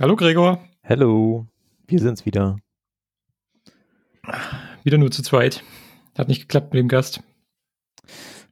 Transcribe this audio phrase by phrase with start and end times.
[0.00, 0.64] Hallo Gregor.
[0.84, 1.48] Hallo,
[1.88, 2.60] wir sind's wieder.
[4.84, 5.64] Wieder nur zu zweit.
[6.16, 7.20] Hat nicht geklappt mit dem Gast.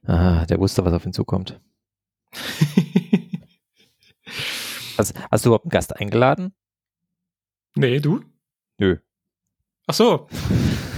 [0.03, 1.61] Ah, der wusste, was auf ihn zukommt.
[4.97, 6.53] hast, hast du überhaupt einen Gast eingeladen?
[7.75, 8.25] Nee, du?
[8.77, 8.97] Nö.
[9.85, 10.27] Ach so.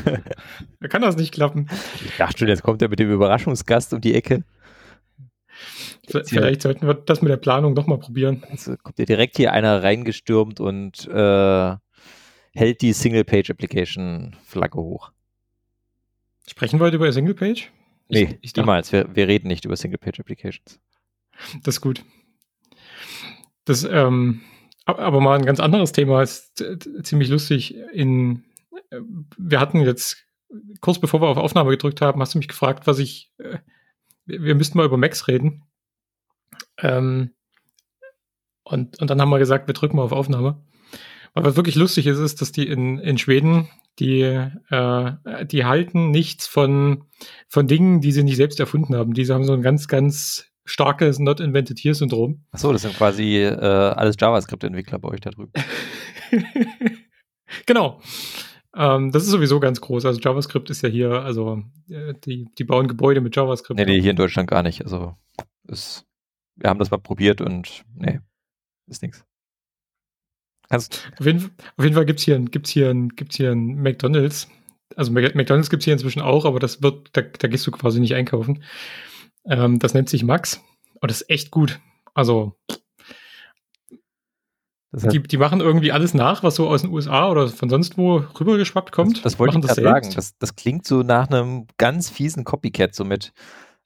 [0.80, 1.70] da kann das nicht klappen.
[2.04, 4.44] Ich dachte schon, jetzt kommt er mit dem Überraschungsgast um die Ecke.
[6.08, 8.44] Vielleicht sollten wir das mit der Planung doch mal probieren.
[8.50, 11.76] Also kommt ja direkt hier einer reingestürmt und äh,
[12.54, 15.12] hält die Single-Page-Application-Flagge hoch.
[16.48, 17.72] Sprechen wir heute über Single-Page?
[18.10, 18.92] Nee, ich niemals.
[18.92, 20.80] Wir, wir reden nicht über Single-Page-Applications.
[21.64, 22.04] Das ist gut.
[23.66, 24.42] Das, ähm,
[24.86, 26.64] aber mal ein ganz anderes Thema ist
[27.04, 27.76] ziemlich lustig.
[27.94, 28.44] In,
[29.38, 30.26] wir hatten jetzt,
[30.82, 33.60] kurz bevor wir auf Aufnahme gedrückt haben, hast du mich gefragt, was ich, äh,
[34.26, 35.64] wir müssten mal über Macs reden.
[36.82, 37.32] Ähm,
[38.64, 40.64] und, und dann haben wir gesagt, wir drücken mal auf Aufnahme.
[41.34, 46.12] Aber was wirklich lustig ist, ist, dass die in, in Schweden, die, äh, die halten
[46.12, 47.06] nichts von,
[47.48, 49.14] von Dingen, die sie nicht selbst erfunden haben.
[49.14, 52.46] Diese haben so ein ganz, ganz starkes Not Invented Here Syndrom.
[52.52, 55.52] Achso, das sind quasi äh, alles JavaScript-Entwickler bei euch da drüben.
[57.66, 58.02] genau.
[58.76, 60.06] Ähm, das ist sowieso ganz groß.
[60.06, 63.80] Also JavaScript ist ja hier, also äh, die, die bauen Gebäude mit JavaScript.
[63.80, 64.84] Nee, nee, hier in Deutschland gar nicht.
[64.84, 65.16] Also
[65.68, 66.06] ist
[66.60, 68.20] wir haben das mal probiert und nee,
[68.88, 69.26] ist nichts.
[70.70, 74.50] Auf jeden, auf jeden Fall gibt es hier, gibt's hier, gibt's hier ein McDonalds.
[74.96, 78.00] Also McDonalds gibt es hier inzwischen auch, aber das wird, da, da gehst du quasi
[78.00, 78.64] nicht einkaufen.
[79.46, 80.62] Ähm, das nennt sich Max
[81.02, 81.80] und das ist echt gut.
[82.14, 82.56] Also
[84.92, 87.98] das die, die machen irgendwie alles nach, was so aus den USA oder von sonst
[87.98, 89.18] wo rübergeschwappt kommt.
[89.18, 90.12] Das, das wollte ich gerade sagen.
[90.16, 93.32] Das, das klingt so nach einem ganz fiesen Copycat, so mit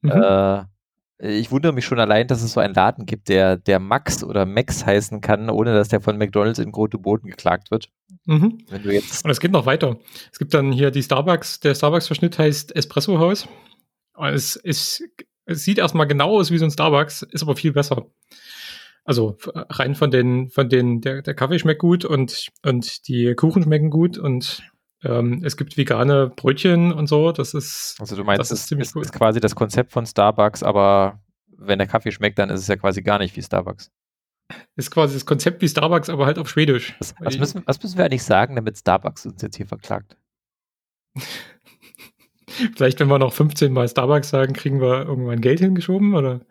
[0.02, 0.12] mhm.
[0.12, 0.64] äh,
[1.24, 4.46] ich wundere mich schon allein, dass es so einen Laden gibt, der, der Max oder
[4.46, 7.90] Max heißen kann, ohne dass der von McDonalds in Grote Boden geklagt wird.
[8.26, 8.58] Mhm.
[8.70, 9.98] Wenn du jetzt Und es geht noch weiter.
[10.32, 13.48] Es gibt dann hier die Starbucks, der Starbucks-Verschnitt heißt Espresso House.
[14.20, 15.02] Es, es,
[15.46, 18.06] es sieht erstmal genau aus wie so ein Starbucks, ist aber viel besser.
[19.06, 23.64] Also rein von den, von den, der, der Kaffee schmeckt gut und, und die Kuchen
[23.64, 24.62] schmecken gut und
[25.04, 27.32] ähm, es gibt vegane Brötchen und so.
[27.32, 30.64] Das ist, also du meinst, das ist, ziemlich ist, ist quasi das Konzept von Starbucks,
[30.64, 33.92] aber wenn der Kaffee schmeckt, dann ist es ja quasi gar nicht wie Starbucks.
[34.76, 36.96] Ist quasi das Konzept wie Starbucks, aber halt auf Schwedisch.
[37.00, 40.18] Was, was, müssen, was müssen wir eigentlich sagen, damit Starbucks uns jetzt hier verklagt?
[42.76, 46.42] Vielleicht, wenn wir noch 15 Mal Starbucks sagen, kriegen wir irgendwann Geld hingeschoben oder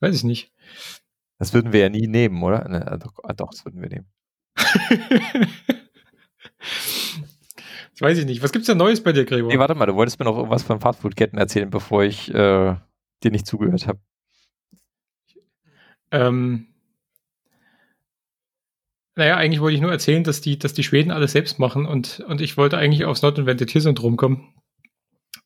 [0.00, 0.52] weiß ich nicht.
[1.38, 2.68] Das würden wir ja nie nehmen, oder?
[2.68, 4.06] Ne, doch, doch, das würden wir nehmen.
[7.92, 8.42] Das weiß ich nicht.
[8.42, 9.50] Was gibt's denn Neues bei dir, Gregor?
[9.52, 12.76] Nee, warte mal, du wolltest mir noch irgendwas von Fastfood-Ketten erzählen, bevor ich äh,
[13.22, 14.00] dir nicht zugehört habe.
[16.10, 16.68] Ähm,
[19.14, 22.20] naja, eigentlich wollte ich nur erzählen, dass die, dass die Schweden alles selbst machen und,
[22.20, 24.54] und ich wollte eigentlich aufs Not Invented Here Syndrom kommen.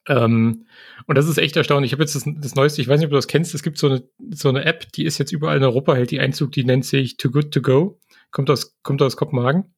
[0.09, 0.67] Ähm,
[1.07, 1.89] und das ist echt erstaunlich.
[1.91, 3.79] Ich habe jetzt das, das, Neueste, ich weiß nicht, ob du das kennst, es gibt
[3.79, 6.65] so eine, so eine App, die ist jetzt überall in Europa, hält die Einzug, die
[6.65, 8.01] nennt sich Too Good To Go.
[8.31, 9.75] Kommt aus, kommt aus Kopenhagen.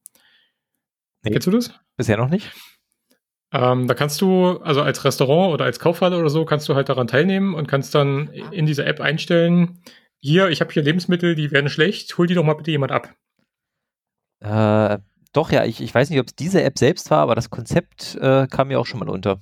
[1.23, 1.73] Nee, Kennst du das?
[1.97, 2.51] Bisher noch nicht.
[3.51, 6.87] Ähm, da kannst du, also als Restaurant oder als Kaufhalle oder so, kannst du halt
[6.89, 9.81] daran teilnehmen und kannst dann in dieser App einstellen,
[10.19, 13.15] hier, ich habe hier Lebensmittel, die werden schlecht, hol die doch mal bitte jemand ab.
[14.41, 14.99] Äh,
[15.33, 18.15] doch, ja, ich, ich weiß nicht, ob es diese App selbst war, aber das Konzept
[18.21, 19.41] äh, kam mir auch schon mal unter.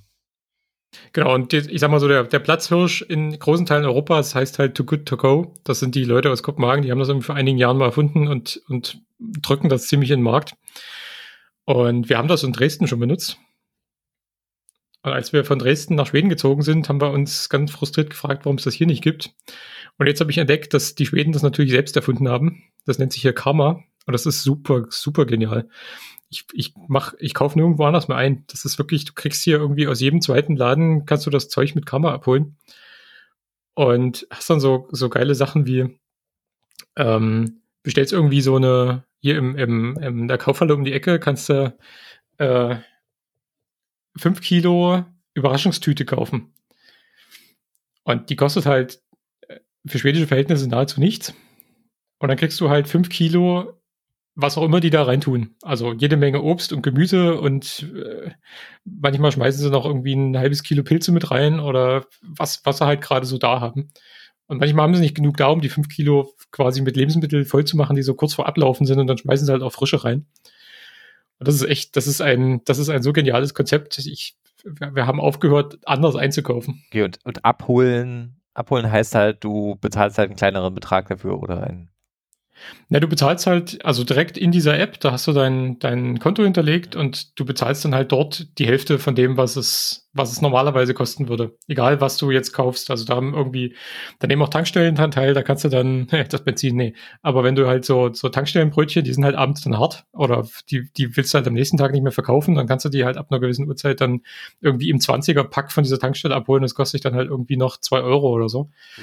[1.12, 4.58] Genau, und die, ich sag mal so, der, der Platzhirsch in großen Teilen Europas heißt
[4.58, 5.54] halt Too Good To Go.
[5.64, 8.26] Das sind die Leute aus Kopenhagen, die haben das irgendwie vor einigen Jahren mal erfunden
[8.28, 10.54] und, und drücken das ziemlich in den Markt.
[11.68, 13.36] Und wir haben das in Dresden schon benutzt.
[15.02, 18.46] Und als wir von Dresden nach Schweden gezogen sind, haben wir uns ganz frustriert gefragt,
[18.46, 19.34] warum es das hier nicht gibt.
[19.98, 22.62] Und jetzt habe ich entdeckt, dass die Schweden das natürlich selbst erfunden haben.
[22.86, 23.84] Das nennt sich hier Karma.
[24.06, 25.68] Und das ist super, super genial.
[26.30, 28.44] Ich, ich mach, ich kaufe nirgendwo anders mehr ein.
[28.46, 31.74] Das ist wirklich, du kriegst hier irgendwie aus jedem zweiten Laden, kannst du das Zeug
[31.74, 32.56] mit Karma abholen.
[33.74, 35.98] Und hast dann so, so geile Sachen wie,
[36.96, 41.48] ähm, bestellst irgendwie so eine, hier im, im, in der Kaufhalle um die Ecke kannst
[41.48, 41.76] du
[42.38, 42.76] äh,
[44.16, 45.04] 5 Kilo
[45.34, 46.52] Überraschungstüte kaufen.
[48.04, 49.00] Und die kostet halt
[49.48, 51.34] äh, für schwedische Verhältnisse nahezu nichts.
[52.18, 53.80] Und dann kriegst du halt 5 Kilo,
[54.34, 55.56] was auch immer die da reintun.
[55.62, 58.30] Also jede Menge Obst und Gemüse und äh,
[58.84, 62.86] manchmal schmeißen sie noch irgendwie ein halbes Kilo Pilze mit rein oder was, was sie
[62.86, 63.90] halt gerade so da haben.
[64.48, 67.64] Und manchmal haben sie nicht genug da, um die fünf Kilo quasi mit Lebensmitteln voll
[67.64, 70.02] zu machen, die so kurz vor Ablaufen sind und dann schmeißen sie halt auch frische
[70.04, 70.26] rein.
[71.38, 73.98] Und das ist echt, das ist ein, das ist ein so geniales Konzept.
[73.98, 76.82] Ich, wir haben aufgehört, anders einzukaufen.
[76.88, 81.62] Okay, und, und abholen, abholen heißt halt, du bezahlst halt einen kleineren Betrag dafür oder
[81.62, 81.90] ein.
[82.90, 86.42] Na, du bezahlst halt, also direkt in dieser App, da hast du dein, dein Konto
[86.42, 90.40] hinterlegt und du bezahlst dann halt dort die Hälfte von dem, was es, was es
[90.40, 91.54] normalerweise kosten würde.
[91.66, 92.90] Egal, was du jetzt kaufst.
[92.90, 93.76] Also da haben irgendwie,
[94.20, 96.94] da nehmen auch Tankstellen dran teil, da kannst du dann, das Benzin, nee.
[97.20, 100.90] Aber wenn du halt so, so Tankstellenbrötchen, die sind halt abends dann hart oder die,
[100.96, 103.18] die willst du halt am nächsten Tag nicht mehr verkaufen, dann kannst du die halt
[103.18, 104.22] ab einer gewissen Uhrzeit dann
[104.62, 106.62] irgendwie im 20er Pack von dieser Tankstelle abholen.
[106.62, 108.70] Das kostet dich dann halt irgendwie noch zwei Euro oder so.
[108.96, 109.02] Mhm.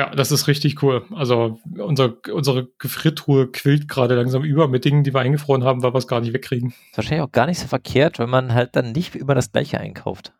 [0.00, 1.04] Ja, das ist richtig cool.
[1.14, 5.92] Also unser, unsere Gefriertruhe quillt gerade langsam über mit Dingen, die wir eingefroren haben, weil
[5.92, 6.70] wir es gar nicht wegkriegen.
[6.70, 9.78] ist wahrscheinlich auch gar nicht so verkehrt, wenn man halt dann nicht immer das gleiche
[9.78, 10.32] einkauft.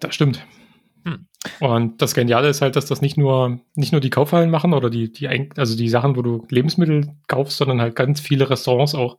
[0.00, 0.42] Das stimmt.
[1.60, 4.90] Und das Geniale ist halt, dass das nicht nur, nicht nur die Kaufhallen machen oder
[4.90, 9.18] die, die, also die Sachen, wo du Lebensmittel kaufst, sondern halt ganz viele Restaurants auch.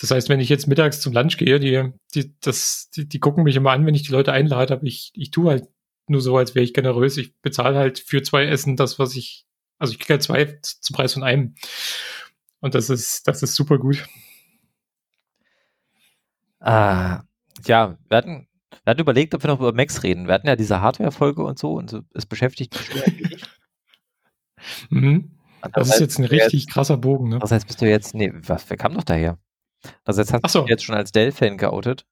[0.00, 3.44] Das heißt, wenn ich jetzt mittags zum Lunch gehe, die, die, das, die, die gucken
[3.44, 5.68] mich immer an, wenn ich die Leute einlade, aber ich, ich tue halt
[6.06, 7.16] nur so, als wäre ich generös.
[7.16, 9.46] Ich bezahle halt für zwei Essen das, was ich,
[9.78, 11.54] also ich kriege halt zwei zum Preis von einem.
[12.60, 14.06] Und das ist, das ist super gut.
[16.60, 17.22] Ah,
[17.66, 18.47] ja, wir hatten
[18.88, 20.28] wir hatten überlegt, ob wir noch über Macs reden.
[20.28, 23.46] Wir hatten ja diese Hardware-Folge und so und es beschäftigt mich
[24.88, 25.32] mhm.
[25.60, 27.38] Das, das ist jetzt ein richtig jetzt, krasser Bogen, ne?
[27.38, 29.36] Das heißt, bist du jetzt, nee, was, wer kam doch daher?
[30.06, 30.62] Also jetzt hast so.
[30.62, 32.06] du jetzt schon als Dell-Fan geoutet.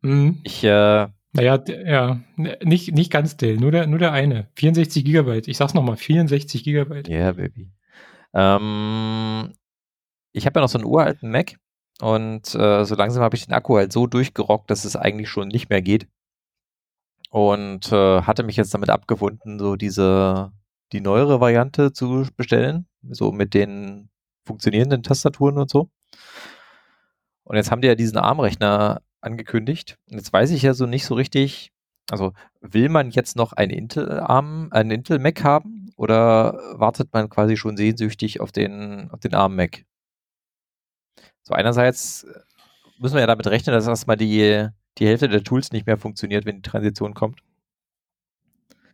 [0.00, 0.40] Mhm.
[0.44, 4.48] Ich, äh, naja, ja, nicht, nicht ganz Dell, nur der, nur der eine.
[4.54, 5.46] 64 Gigabyte.
[5.46, 7.08] Ich sag's nochmal, 64 Gigabyte.
[7.08, 7.70] Ja, yeah, Baby.
[8.32, 9.52] Ähm,
[10.32, 11.56] ich habe ja noch so einen uralten Mac
[12.00, 15.48] und äh, so langsam habe ich den Akku halt so durchgerockt, dass es eigentlich schon
[15.48, 16.08] nicht mehr geht.
[17.30, 20.52] Und äh, hatte mich jetzt damit abgewunden, so diese,
[20.92, 24.08] die neuere Variante zu bestellen, so mit den
[24.44, 25.90] funktionierenden Tastaturen und so.
[27.44, 29.98] Und jetzt haben die ja diesen ARM-Rechner angekündigt.
[30.10, 31.72] Und jetzt weiß ich ja so nicht so richtig,
[32.10, 37.76] also will man jetzt noch ein Intel-ARM, ein Intel-Mac haben oder wartet man quasi schon
[37.76, 39.84] sehnsüchtig auf den, auf den ARM-Mac?
[41.44, 42.40] So einerseits äh,
[42.98, 44.68] müssen wir ja damit rechnen, dass erstmal die,
[44.98, 47.40] die Hälfte der Tools nicht mehr funktioniert, wenn die Transition kommt.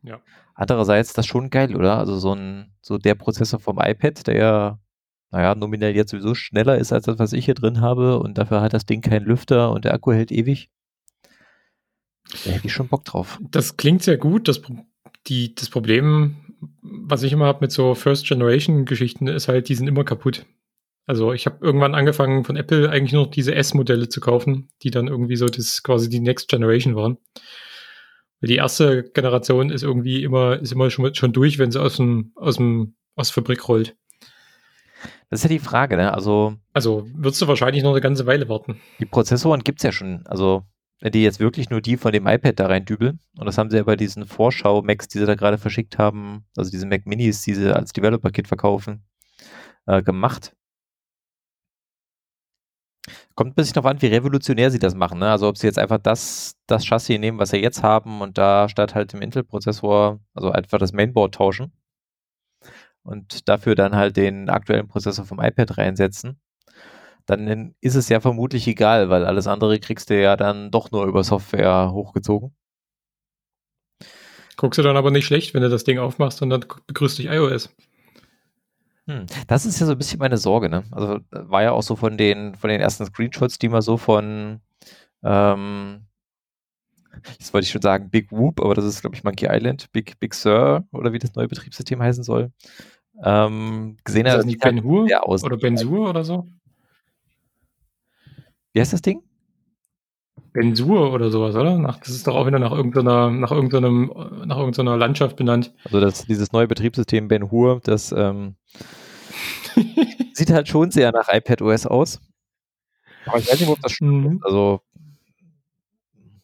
[0.02, 0.20] Ja.
[0.55, 1.99] Andererseits das schon geil, oder?
[1.99, 4.79] Also so ein, so der Prozessor vom iPad, der ja,
[5.31, 8.61] naja, nominell jetzt sowieso schneller ist als das, was ich hier drin habe und dafür
[8.61, 10.70] hat das Ding keinen Lüfter und der Akku hält ewig.
[12.44, 13.38] Da hätte ich schon Bock drauf.
[13.41, 14.49] Das klingt sehr gut.
[14.49, 14.62] Das,
[15.26, 16.37] die, das Problem,
[16.82, 20.47] was ich immer habe mit so First-Generation-Geschichten, ist halt, die sind immer kaputt.
[21.10, 24.92] Also ich habe irgendwann angefangen von Apple eigentlich nur noch diese S-Modelle zu kaufen, die
[24.92, 27.18] dann irgendwie so das quasi die Next Generation waren.
[28.40, 31.96] Weil die erste Generation ist irgendwie immer, ist immer schon, schon durch, wenn sie aus
[31.96, 33.96] dem, aus dem, aus der Fabrik rollt.
[35.30, 36.14] Das ist ja die Frage, ne?
[36.14, 36.54] Also.
[36.74, 38.80] Also würdest du wahrscheinlich noch eine ganze Weile warten.
[39.00, 40.24] Die Prozessoren gibt es ja schon.
[40.28, 40.62] Also,
[41.00, 43.68] wenn die jetzt wirklich nur die von dem iPad da rein dübeln, und das haben
[43.70, 47.42] sie ja bei diesen Vorschau-Macs, die sie da gerade verschickt haben, also diese Mac Minis,
[47.42, 49.02] die sie als Developer-Kit verkaufen,
[49.86, 50.54] äh, gemacht.
[53.40, 55.19] Kommt ein bisschen darauf an, wie revolutionär sie das machen.
[55.19, 55.31] Ne?
[55.31, 58.69] Also ob sie jetzt einfach das, das Chassis nehmen, was sie jetzt haben und da
[58.69, 61.72] statt halt dem Intel-Prozessor, also einfach das Mainboard tauschen
[63.02, 66.38] und dafür dann halt den aktuellen Prozessor vom iPad reinsetzen,
[67.25, 71.06] dann ist es ja vermutlich egal, weil alles andere kriegst du ja dann doch nur
[71.06, 72.54] über Software hochgezogen.
[74.59, 77.28] Guckst du dann aber nicht schlecht, wenn du das Ding aufmachst und dann begrüßt dich
[77.28, 77.75] iOS.
[79.07, 79.26] Hm.
[79.47, 80.85] Das ist ja so ein bisschen meine Sorge, ne?
[80.90, 84.61] Also war ja auch so von den, von den ersten Screenshots, die man so von
[85.23, 86.07] ähm,
[87.38, 90.19] jetzt wollte ich schon sagen Big Whoop, aber das ist, glaube ich, Monkey Island, Big,
[90.19, 92.52] Big Sur oder wie das neue Betriebssystem heißen soll.
[93.23, 96.49] Ähm, gesehen ist das nicht Ben Hur oder Ben Sur oder so?
[98.73, 99.23] Wie heißt das Ding?
[100.52, 101.78] Bensur oder sowas, oder?
[101.78, 104.12] Nach, das ist doch auch wieder nach irgendeiner, nach irgendeinem,
[104.44, 105.73] nach irgendeiner Landschaft benannt.
[105.85, 108.56] Also das, dieses neue Betriebssystem Ben Hur, das ähm,
[110.32, 112.20] sieht halt schon sehr nach iPad OS aus.
[113.26, 114.25] Aber ich weiß nicht, ob das stimmt.
[114.25, 114.40] Mhm.
[114.42, 114.80] Also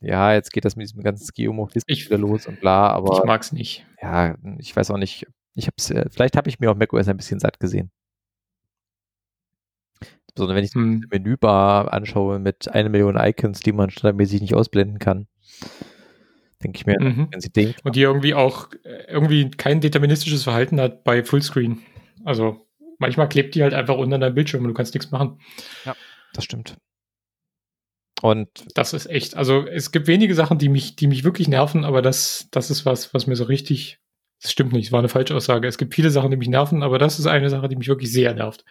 [0.00, 3.52] ja, jetzt geht das mit diesem ganzen Skeuomorphismus wieder los und bla, aber ich mag's
[3.52, 3.86] nicht.
[4.00, 5.26] Ja, ich weiß auch nicht.
[5.54, 7.90] Ich hab's, äh, vielleicht habe ich mir auch macOS ein bisschen satt gesehen
[10.36, 11.02] sondern wenn ich hm.
[11.10, 15.26] eine Menübar anschaue mit einer Million Icons, die man standardmäßig nicht ausblenden kann,
[16.62, 17.28] denke ich mir, mhm.
[17.30, 17.80] wenn sie denken.
[17.84, 21.82] Und die irgendwie auch äh, irgendwie kein deterministisches Verhalten hat bei Fullscreen.
[22.24, 22.66] Also
[22.98, 25.40] manchmal klebt die halt einfach unter deinem Bildschirm und du kannst nichts machen.
[25.84, 25.94] Ja,
[26.32, 26.76] das stimmt.
[28.22, 31.84] Und das ist echt, also es gibt wenige Sachen, die mich, die mich wirklich nerven,
[31.84, 33.98] aber das, das ist was, was mir so richtig,
[34.40, 35.68] das stimmt nicht, es war eine falsche Aussage.
[35.68, 38.10] Es gibt viele Sachen, die mich nerven, aber das ist eine Sache, die mich wirklich
[38.10, 38.64] sehr nervt.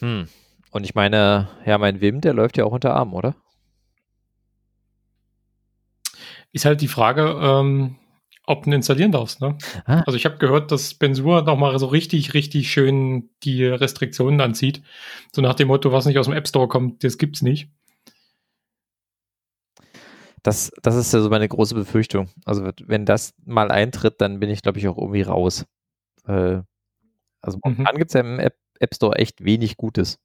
[0.00, 0.28] Hm.
[0.70, 3.34] Und ich meine, ja, mein Wim, der läuft ja auch unter Arm, oder?
[6.54, 7.96] ist halt die Frage, ähm,
[8.46, 9.40] ob du ihn installieren darfst.
[9.40, 9.58] Ne?
[9.86, 10.02] Ah.
[10.06, 14.82] Also ich habe gehört, dass Bensur nochmal so richtig, richtig schön die Restriktionen anzieht.
[15.32, 17.68] So nach dem Motto, was nicht aus dem App Store kommt, das gibt's nicht.
[20.44, 22.28] Das, das ist ja so meine große Befürchtung.
[22.44, 25.66] Also wenn das mal eintritt, dann bin ich, glaube ich, auch irgendwie raus.
[26.28, 26.60] Äh,
[27.44, 27.98] also momentan mhm.
[27.98, 30.18] gibt es ja im App, App Store echt wenig Gutes.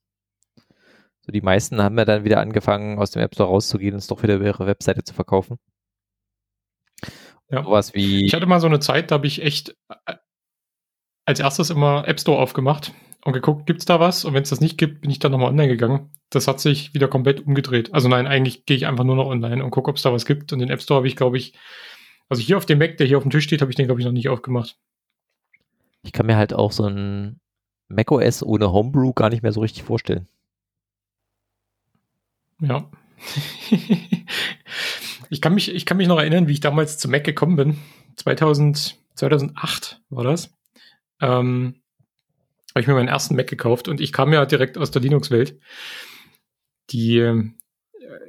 [1.22, 4.06] So die meisten haben ja dann wieder angefangen, aus dem App Store rauszugehen und es
[4.06, 5.58] doch wieder über ihre Webseite zu verkaufen.
[7.50, 7.64] Ja.
[7.64, 8.26] Sowas wie.
[8.26, 10.14] Ich hatte mal so eine Zeit, da habe ich echt äh,
[11.26, 12.92] als erstes immer App Store aufgemacht
[13.24, 14.24] und geguckt, gibt es da was?
[14.24, 16.10] Und wenn es das nicht gibt, bin ich dann nochmal online gegangen.
[16.30, 17.92] Das hat sich wieder komplett umgedreht.
[17.92, 20.24] Also nein, eigentlich gehe ich einfach nur noch online und gucke, ob es da was
[20.24, 20.52] gibt.
[20.52, 21.54] Und den App Store habe ich, glaube ich,
[22.28, 24.00] also hier auf dem Mac, der hier auf dem Tisch steht, habe ich den, glaube
[24.00, 24.76] ich, noch nicht aufgemacht.
[26.02, 27.40] Ich kann mir halt auch so ein
[27.88, 30.28] macOS ohne Homebrew gar nicht mehr so richtig vorstellen.
[32.60, 32.90] Ja.
[35.30, 37.78] ich, kann mich, ich kann mich noch erinnern, wie ich damals zu Mac gekommen bin.
[38.16, 40.54] 2000, 2008 war das.
[41.20, 41.82] Ähm,
[42.70, 45.58] habe ich mir meinen ersten Mac gekauft und ich kam ja direkt aus der Linux-Welt.
[46.90, 47.50] Die, äh,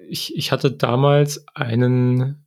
[0.07, 2.45] ich, ich hatte damals einen,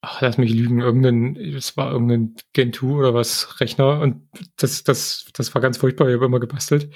[0.00, 4.84] ach, lass mich lügen, irgendeinen, es war irgendein Gen 2 oder was Rechner und das,
[4.84, 6.90] das, das war ganz furchtbar, ich habe immer gebastelt.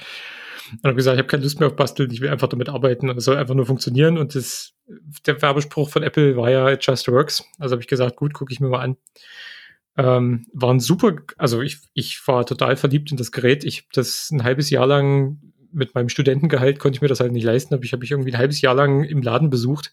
[0.72, 3.10] Und habe gesagt, ich habe keine Lust mehr auf Basteln, ich will einfach damit arbeiten
[3.10, 4.16] und es soll einfach nur funktionieren.
[4.16, 4.72] Und das,
[5.26, 7.44] der Werbespruch von Apple war ja It just works.
[7.58, 8.96] Also habe ich gesagt, gut, gucke ich mir mal an.
[9.98, 13.64] Ähm, waren super, also ich, ich war total verliebt in das Gerät.
[13.64, 15.40] Ich habe das ein halbes Jahr lang
[15.72, 18.32] mit meinem Studentengehalt konnte ich mir das halt nicht leisten, aber ich habe mich irgendwie
[18.32, 19.92] ein halbes Jahr lang im Laden besucht.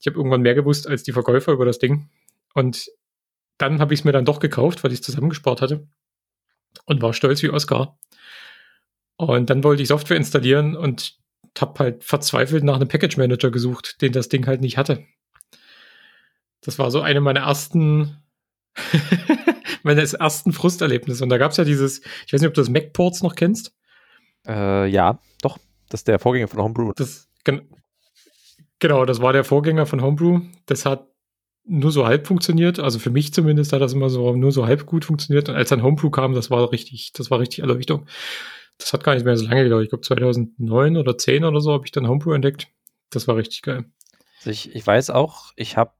[0.00, 2.08] Ich habe irgendwann mehr gewusst als die Verkäufer über das Ding.
[2.54, 2.90] Und
[3.58, 5.86] dann habe ich es mir dann doch gekauft, weil ich es zusammengespart hatte
[6.84, 7.98] und war stolz wie Oscar.
[9.16, 11.18] Und dann wollte ich Software installieren und
[11.60, 15.04] habe halt verzweifelt nach einem Package Manager gesucht, den das Ding halt nicht hatte.
[16.62, 18.22] Das war so eine meiner ersten
[19.82, 21.22] meines ersten Frusterlebnisse.
[21.22, 23.74] Und da gab es ja dieses, ich weiß nicht, ob du das MacPorts noch kennst.
[24.46, 25.58] Äh, ja, doch.
[25.88, 26.92] Das ist der Vorgänger von Homebrew.
[26.96, 27.68] Das, gen
[28.78, 30.40] genau, das war der Vorgänger von Homebrew.
[30.66, 31.11] Das hat
[31.64, 32.78] nur so halb funktioniert.
[32.78, 35.48] Also für mich zumindest hat das immer so nur so halb gut funktioniert.
[35.48, 38.06] Und als dann Homebrew kam, das war richtig, das war richtig Erleuchtung.
[38.78, 39.84] Das hat gar nicht mehr so lange gedauert.
[39.84, 42.68] Ich glaube 2009 oder 10 oder so habe ich dann Homebrew entdeckt.
[43.10, 43.84] Das war richtig geil.
[44.38, 45.92] Also ich, ich weiß auch, ich habe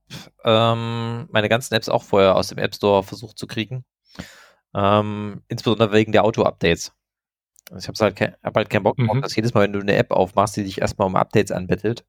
[0.45, 3.85] ähm, meine ganzen Apps auch vorher aus dem App Store versucht zu kriegen.
[4.75, 6.92] Ähm, insbesondere wegen der Auto-Updates.
[7.71, 9.23] Also ich habe halt, hab halt keinen Bock drauf, mhm.
[9.23, 12.04] dass jedes Mal, wenn du eine App aufmachst, die dich erstmal um Updates anbettelt.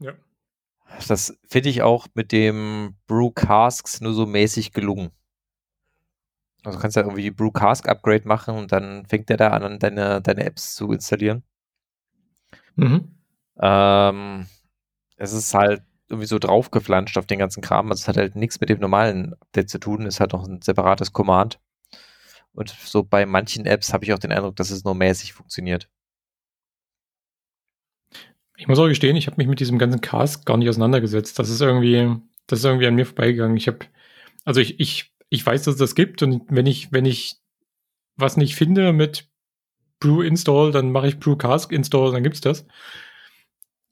[0.00, 0.14] Ja.
[1.08, 5.10] Das finde ich auch mit dem Brew Casks nur so mäßig gelungen.
[6.62, 9.78] Also du kannst ja irgendwie Brew Cask Upgrade machen und dann fängt der da an,
[9.78, 11.42] deine, deine Apps zu installieren.
[12.76, 13.16] Mhm.
[13.60, 14.46] Ähm,
[15.16, 17.90] es ist halt irgendwie so draufgeflanscht auf den ganzen Kram.
[17.90, 20.06] Also es hat halt nichts mit dem normalen Update zu tun.
[20.06, 21.60] Es hat auch ein separates Command.
[22.52, 25.88] Und so bei manchen Apps habe ich auch den Eindruck, dass es nur mäßig funktioniert.
[28.60, 31.38] Ich muss auch gestehen, ich habe mich mit diesem ganzen Cast gar nicht auseinandergesetzt.
[31.38, 32.14] Das ist irgendwie,
[32.46, 33.56] das ist irgendwie an mir vorbeigegangen.
[33.56, 33.78] Ich habe,
[34.44, 37.36] also ich, ich, ich weiß, dass es das gibt und wenn ich, wenn ich
[38.16, 39.30] was nicht finde mit
[39.98, 42.66] Brew Install, dann mache ich Brew Cask Install, dann gibt's das.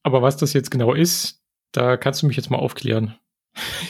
[0.03, 3.17] Aber was das jetzt genau ist, da kannst du mich jetzt mal aufklären.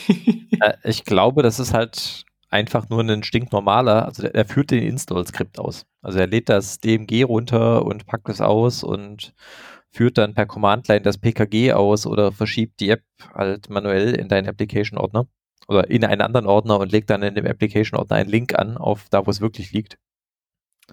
[0.61, 5.57] Äh, ich glaube, das ist halt einfach nur ein stinknormaler, also er führt den Install-Skript
[5.57, 5.85] aus.
[6.01, 9.33] Also er lädt das DMG runter und packt es aus und
[9.91, 13.03] führt dann per Command-Line das PKG aus oder verschiebt die App
[13.33, 15.27] halt manuell in deinen Application-Ordner
[15.67, 19.07] oder in einen anderen Ordner und legt dann in dem Application-Ordner einen Link an, auf
[19.09, 19.97] da, wo es wirklich liegt.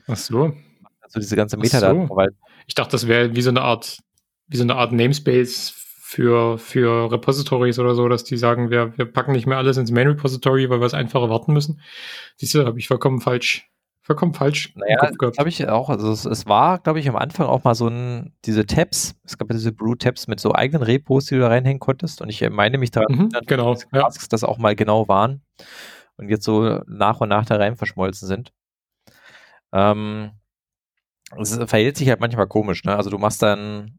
[0.07, 0.53] Ach so.
[1.01, 2.27] Also diese ganze Metadaten so.
[2.67, 3.99] Ich dachte, das wäre wie so eine Art
[4.49, 5.75] wie so eine Art Namespace
[6.09, 9.91] für, für Repositories oder so, dass die sagen, wir, wir packen nicht mehr alles ins
[9.91, 11.81] Main Repository, weil wir es einfacher warten müssen.
[12.37, 13.69] Siehst du, habe ich vollkommen falsch,
[14.07, 15.91] vollkommen falsch naja, habe ich auch.
[15.91, 19.37] Also es, es war, glaube ich, am Anfang auch mal so ein, diese Tabs, es
[19.37, 22.23] gab ja diese Brew-Tabs mit so eigenen Repos, die du da reinhängen konntest.
[22.23, 24.09] Und ich meine mich daran, mhm, genau, dass ja.
[24.31, 25.43] das auch mal genau waren
[26.17, 28.53] und jetzt so nach und nach da rein verschmolzen sind.
[29.73, 30.31] Ähm,
[31.37, 32.97] es verhält sich halt manchmal komisch, ne?
[32.97, 33.99] Also du machst dann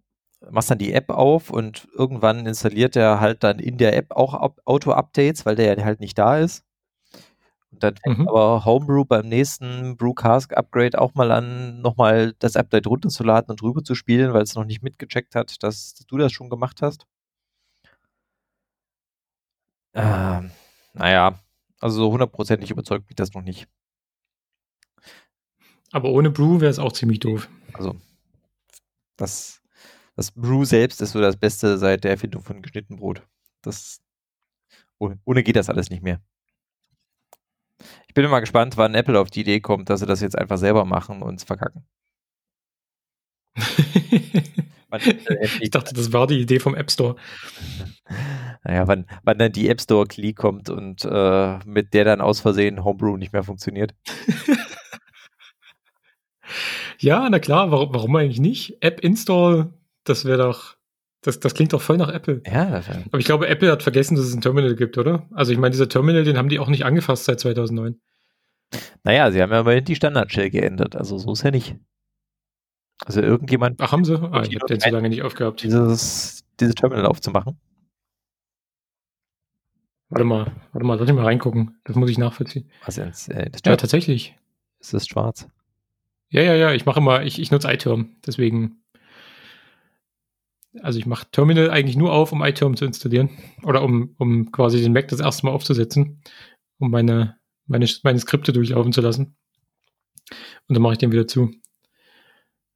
[0.49, 4.53] machst dann die App auf und irgendwann installiert er halt dann in der App auch
[4.65, 6.63] Auto-Updates, weil der ja halt nicht da ist.
[7.71, 8.27] Und dann fängt mhm.
[8.27, 13.83] aber Homebrew beim nächsten Brewcask Upgrade auch mal an, nochmal das Update runterzuladen und rüber
[13.83, 17.05] zu spielen, weil es noch nicht mitgecheckt hat, dass du das schon gemacht hast.
[19.93, 20.51] Ähm,
[20.93, 21.39] naja,
[21.79, 23.67] also so hundertprozentig überzeugt mich das noch nicht.
[25.91, 27.49] Aber ohne Brew wäre es auch ziemlich doof.
[27.73, 27.95] Also,
[29.15, 29.61] das
[30.17, 33.21] das Brew selbst ist so das Beste seit der Erfindung von geschnittenem Brot.
[33.61, 34.01] Das
[34.97, 36.19] ohne geht das alles nicht mehr.
[38.17, 40.57] Ich bin mal gespannt, wann Apple auf die Idee kommt, dass sie das jetzt einfach
[40.57, 41.85] selber machen und es verkacken.
[45.61, 47.15] ich dachte, das war die Idee vom App Store.
[48.63, 52.39] Naja, wann, wann dann die App Store Key kommt und äh, mit der dann aus
[52.39, 53.93] Versehen Homebrew nicht mehr funktioniert.
[56.97, 58.81] ja, na klar, warum, warum eigentlich nicht?
[58.81, 59.71] App Install,
[60.05, 60.75] das wäre doch,
[61.21, 62.41] das, das klingt doch voll nach Apple.
[62.47, 62.81] Ja.
[63.11, 65.27] Aber ich glaube, Apple hat vergessen, dass es ein Terminal gibt, oder?
[65.35, 67.99] Also ich meine, dieser Terminal, den haben die auch nicht angefasst seit 2009.
[69.03, 71.75] Naja, sie haben ja immerhin die Standard-Shell geändert, also so ist ja nicht.
[73.05, 73.79] Also irgendjemand.
[73.81, 74.15] Ach, haben sie?
[74.15, 75.63] Ah, ich habe den so lange nicht aufgehabt.
[75.63, 77.59] Dieses, dieses Terminal aufzumachen.
[80.09, 81.79] Warte mal, warte mal, lass ich mal reingucken.
[81.83, 82.71] Das muss ich nachvollziehen.
[82.85, 84.35] Was ins, äh, ja, tatsächlich.
[84.79, 85.47] Ist das schwarz?
[86.29, 88.83] Ja, ja, ja, ich mache mal, ich, ich nutze iTerm, deswegen.
[90.81, 93.29] Also ich mache Terminal eigentlich nur auf, um iTerm zu installieren.
[93.63, 96.21] Oder um, um quasi den Mac das erste Mal aufzusetzen,
[96.79, 99.35] um meine, meine, meine Skripte durchlaufen zu lassen.
[100.67, 101.51] Und dann mache ich den wieder zu.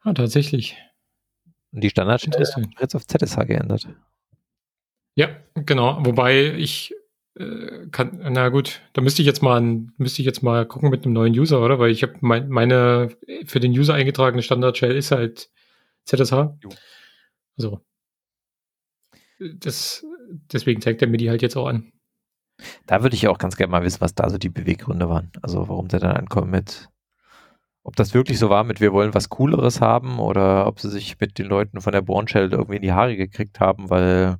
[0.01, 0.77] Ah, tatsächlich.
[1.71, 3.87] Und die Standard ist jetzt auf ZSH geändert.
[5.15, 5.97] Ja, genau.
[6.05, 6.93] Wobei ich
[7.35, 9.61] äh, kann, na gut, da müsste ich jetzt mal,
[9.97, 11.79] müsste ich jetzt mal gucken mit einem neuen User, oder?
[11.79, 15.49] Weil ich habe mein, meine für den User eingetragene Standard-Shell ist halt
[16.05, 16.57] ZSH.
[16.61, 16.69] Jo.
[17.57, 17.81] Also
[19.39, 20.05] das,
[20.51, 21.91] deswegen zeigt er mir die halt jetzt auch an.
[22.85, 25.31] Da würde ich auch ganz gerne mal wissen, was da so die Beweggründe waren.
[25.41, 26.89] Also warum der dann ankommt mit,
[27.83, 31.19] ob das wirklich so war mit wir wollen was Cooleres haben oder ob sie sich
[31.19, 34.37] mit den Leuten von der Bornshell irgendwie in die Haare gekriegt haben, weil,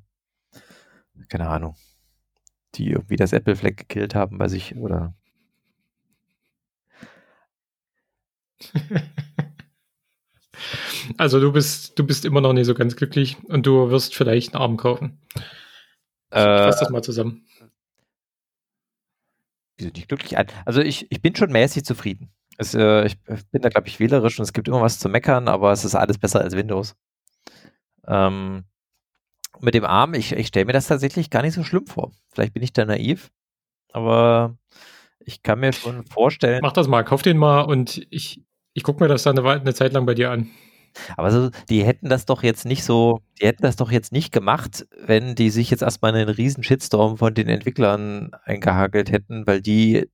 [1.30, 1.76] keine Ahnung,
[2.76, 5.14] die irgendwie das Apple Flag gekillt haben bei sich oder.
[11.18, 14.54] Also du bist, du bist immer noch nicht so ganz glücklich und du wirst vielleicht
[14.54, 15.20] einen Arm kaufen.
[15.36, 17.46] Ich äh, fasse das mal zusammen.
[19.82, 20.46] Wieso nicht glücklich an?
[20.66, 22.30] Also ich, ich bin schon mäßig zufrieden.
[22.58, 25.48] Es, äh, ich bin da, glaube ich, wählerisch und es gibt immer was zu meckern,
[25.48, 26.96] aber es ist alles besser als Windows.
[28.08, 28.66] Ähm,
[29.60, 32.12] mit dem Arm, ich, ich stelle mir das tatsächlich gar nicht so schlimm vor.
[32.32, 33.32] Vielleicht bin ich da naiv,
[33.92, 34.58] aber
[35.20, 36.60] ich kann mir schon vorstellen.
[36.62, 39.74] Mach das mal, kauf den mal und ich, ich gucke mir das dann eine, eine
[39.74, 40.50] Zeit lang bei dir an.
[41.18, 44.32] Aber so, die hätten das doch jetzt nicht so, die hätten das doch jetzt nicht
[44.32, 49.62] gemacht, wenn die sich jetzt erstmal einen riesen Shitstorm von den Entwicklern eingehagelt hätten, weil
[49.62, 50.10] die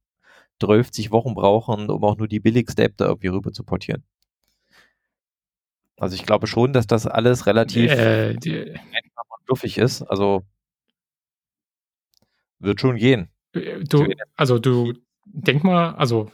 [0.60, 4.04] 12 Wochen brauchen, um auch nur die billigste App da irgendwie rüber zu portieren.
[5.98, 10.04] Also ich glaube schon, dass das alles relativ äh, die, und fluffig ist.
[10.04, 10.44] Also
[12.60, 13.30] wird schon gehen.
[13.54, 14.94] Äh, du, also du
[15.26, 16.32] denk mal, also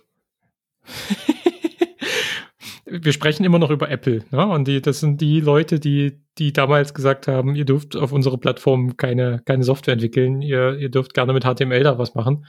[3.01, 4.45] wir sprechen immer noch über Apple, ne?
[4.45, 8.37] Und die, das sind die Leute, die, die damals gesagt haben, ihr dürft auf unserer
[8.37, 12.45] Plattform keine, keine Software entwickeln, ihr, ihr dürft gerne mit HTML da was machen.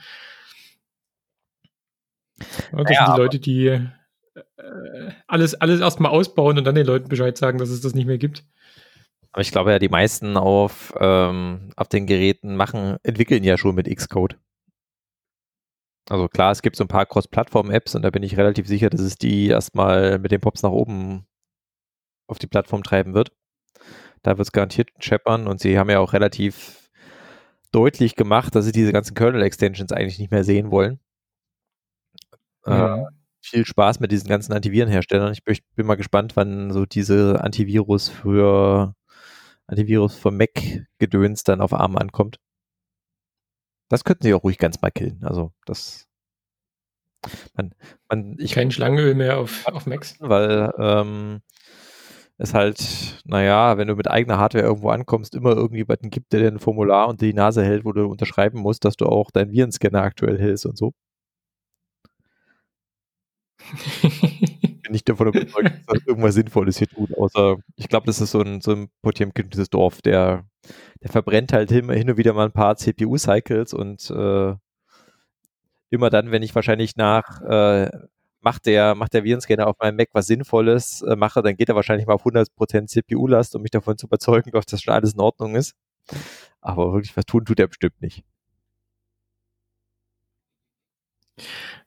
[2.71, 6.85] Ja, das ja, sind die Leute, die äh, alles, alles erstmal ausbauen und dann den
[6.85, 8.43] Leuten Bescheid sagen, dass es das nicht mehr gibt.
[9.31, 13.75] Aber ich glaube ja, die meisten auf, ähm, auf den Geräten machen, entwickeln ja schon
[13.75, 14.37] mit Xcode.
[16.09, 19.01] Also klar, es gibt so ein paar Cross-Plattform-Apps und da bin ich relativ sicher, dass
[19.01, 21.25] es die erstmal mit den Pops nach oben
[22.27, 23.31] auf die Plattform treiben wird.
[24.21, 26.89] Da wird es garantiert scheppern und sie haben ja auch relativ
[27.71, 30.99] deutlich gemacht, dass sie diese ganzen Kernel-Extensions eigentlich nicht mehr sehen wollen.
[32.65, 33.03] Ja.
[33.03, 33.05] Äh,
[33.41, 35.33] viel Spaß mit diesen ganzen Antivirenherstellern.
[35.33, 38.95] Ich bin mal gespannt, wann so diese Antivirus für
[39.67, 42.39] Antivirus für Mac-Gedöns dann auf ARM ankommt.
[43.89, 45.23] Das könnten sie auch ruhig ganz mal killen.
[45.23, 46.07] Also das
[47.55, 47.73] man,
[48.09, 50.15] man, ich Kein Schlangenöl mehr auf, auf Macs.
[50.19, 51.41] Weil ähm,
[52.37, 56.47] es halt, naja, wenn du mit eigener Hardware irgendwo ankommst, immer irgendjemanden gibt, der dir
[56.47, 60.01] ein Formular und die Nase hält, wo du unterschreiben musst, dass du auch deinen Virenscanner
[60.01, 60.93] aktuell hältst und so.
[64.85, 68.31] bin nicht davon überzeugt, dass das irgendwas Sinnvolles hier tut, außer ich glaube, das ist
[68.31, 70.45] so ein, so ein Potemkin, dieses Dorf, der,
[71.01, 74.55] der verbrennt halt hin, hin und wieder mal ein paar CPU-Cycles und äh,
[75.89, 77.89] immer dann, wenn ich wahrscheinlich nach äh,
[78.41, 81.75] macht der, macht der Virenscanner auf meinem Mac was Sinnvolles äh, mache, dann geht er
[81.75, 85.19] wahrscheinlich mal auf 100% CPU-Last, um mich davon zu überzeugen, dass das schon alles in
[85.19, 85.73] Ordnung ist.
[86.61, 88.23] Aber wirklich was tun tut er bestimmt nicht.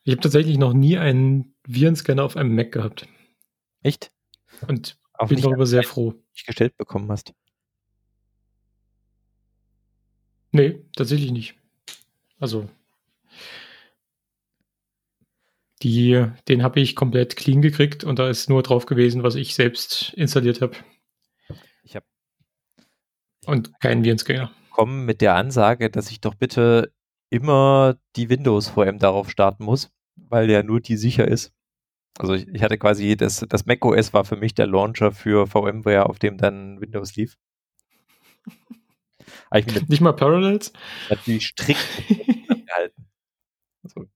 [0.08, 3.06] Ich habe tatsächlich noch nie einen Virenscanner auf einem Mac gehabt.
[3.82, 4.10] Echt?
[4.66, 6.14] Und Auch bin darüber sehr froh.
[6.32, 7.34] Nicht gestellt bekommen hast.
[10.50, 11.56] Nee, tatsächlich nicht.
[12.40, 12.70] Also,
[15.82, 19.54] die, den habe ich komplett clean gekriegt und da ist nur drauf gewesen, was ich
[19.54, 20.74] selbst installiert habe.
[21.82, 22.06] Ich habe.
[23.44, 26.94] Und keinen Virenscanner bekommen mit der Ansage, dass ich doch bitte
[27.28, 29.90] immer die Windows VM darauf starten muss,
[30.28, 31.52] weil ja nur die sicher ist.
[32.18, 35.46] Also ich, ich hatte quasi, das, das Mac OS war für mich der Launcher für
[35.46, 37.38] VMware, auf dem dann Windows lief.
[39.88, 40.72] Nicht mal Parallels?
[41.08, 41.86] Natürlich strikt
[42.66, 43.04] gehalten.
[43.84, 44.08] Also,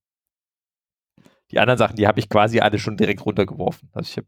[1.52, 3.88] die anderen Sachen, die habe ich quasi alle schon direkt runtergeworfen.
[3.92, 4.26] Also ich habe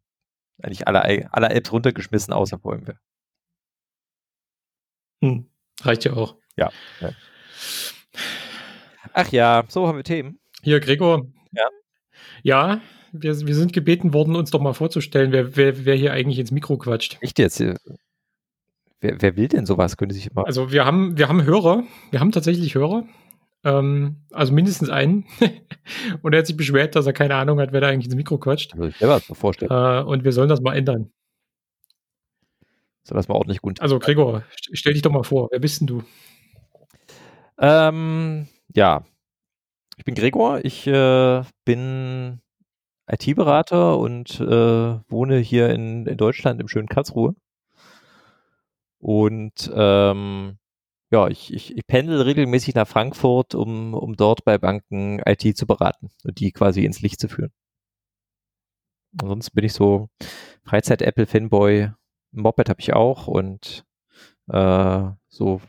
[0.62, 3.00] eigentlich alle, alle Apps runtergeschmissen, außer VMware.
[5.22, 5.50] Hm,
[5.82, 6.36] reicht ja auch.
[6.56, 7.10] Ja, ja.
[9.12, 10.38] Ach ja, so haben wir Themen.
[10.62, 11.26] Hier, Gregor.
[11.54, 11.68] Ja.
[12.42, 12.80] Ja,
[13.12, 16.50] wir, wir sind gebeten worden, uns doch mal vorzustellen, wer, wer, wer hier eigentlich ins
[16.50, 17.18] Mikro quatscht.
[17.20, 17.60] Echt jetzt?
[17.60, 19.96] Wer, wer will denn sowas?
[19.96, 20.44] Könnte sich mal.
[20.44, 23.04] Also wir haben, wir haben Hörer, wir haben tatsächlich Hörer.
[23.64, 25.24] Ähm, also mindestens einen.
[26.22, 28.38] und er hat sich beschwert, dass er keine Ahnung hat, wer da eigentlich ins Mikro
[28.38, 28.74] quatscht.
[28.74, 29.70] Also ich selber vorstellen.
[29.70, 31.10] Äh, und wir sollen das mal ändern.
[33.04, 33.80] So, das war ordentlich gut.
[33.80, 35.48] Also Gregor, stell dich doch mal vor.
[35.50, 36.02] Wer bist denn du?
[37.58, 39.04] Ähm, ja,
[39.96, 40.64] ich bin Gregor.
[40.64, 42.40] Ich äh, bin
[43.06, 47.34] IT-Berater und äh, wohne hier in, in Deutschland im schönen Karlsruhe.
[48.98, 50.58] Und ähm,
[51.10, 55.66] ja, ich, ich, ich pendel regelmäßig nach Frankfurt, um, um dort bei Banken IT zu
[55.66, 57.52] beraten und die quasi ins Licht zu führen.
[59.20, 60.08] Ansonsten bin ich so
[60.64, 61.90] Freizeit-Apple-Fanboy.
[62.32, 63.84] Moped habe ich auch und
[64.48, 65.60] äh, so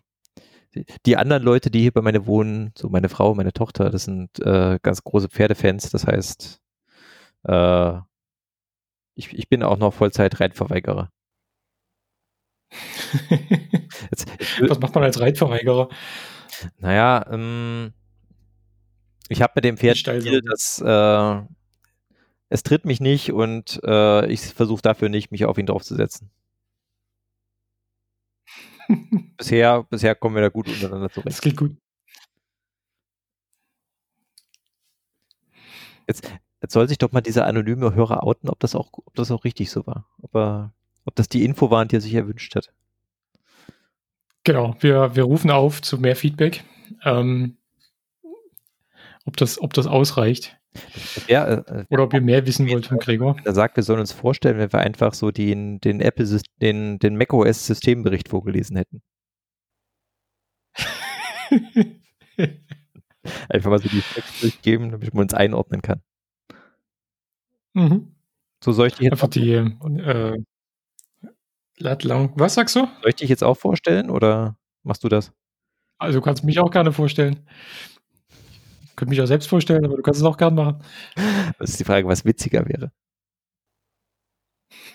[1.06, 4.40] die anderen Leute, die hier bei mir wohnen, so meine Frau, meine Tochter, das sind
[4.40, 5.90] äh, ganz große Pferdefans.
[5.90, 6.62] Das heißt,
[7.44, 7.94] äh,
[9.16, 11.12] ich, ich bin auch noch Vollzeit-Reitverweigerer.
[14.68, 15.90] Was macht man als Reitverweigerer?
[16.80, 17.94] Naja, ähm,
[19.30, 21.42] ich habe mit dem Pferd Spiel, dass äh,
[22.50, 26.30] es tritt mich nicht und äh, ich versuche dafür nicht, mich auf ihn draufzusetzen.
[29.38, 31.28] Bisher, bisher kommen wir da gut untereinander zurecht.
[31.28, 31.76] Das geht gut.
[36.08, 39.32] Jetzt, jetzt soll sich doch mal dieser anonyme Hörer outen, ob das auch, ob das
[39.32, 40.08] auch richtig so war.
[40.22, 40.74] Ob, er,
[41.06, 42.72] ob das die Info war, die er sich erwünscht hat.
[44.44, 46.64] Genau, wir, wir rufen auf zu mehr Feedback.
[47.04, 47.58] Ähm,
[49.26, 50.58] ob, das, ob das ausreicht.
[51.28, 53.38] Ja, äh, Oder ob ihr mehr wissen wollt von Gregor.
[53.44, 57.18] Er sagt, wir sollen uns vorstellen, wenn wir einfach so den, den Apple, den, den
[57.18, 59.02] macOS Systembericht vorgelesen hätten.
[63.50, 66.02] einfach mal so die Text durchgeben, damit man uns einordnen kann.
[67.74, 68.16] Mhm.
[68.64, 70.38] So soll ich dich jetzt einfach die äh,
[71.78, 72.34] Latlang.
[72.36, 72.80] Was sagst du?
[72.80, 75.32] Soll ich dich jetzt auch vorstellen oder machst du das?
[75.98, 77.48] Also du kannst mich auch gerne vorstellen.
[78.96, 80.82] Ich könnte mich auch selbst vorstellen, aber du kannst es auch gerne machen.
[81.60, 82.94] Das ist die Frage, was witziger wäre.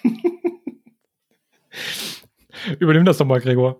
[2.78, 3.78] Übernimm das doch mal, Gregor.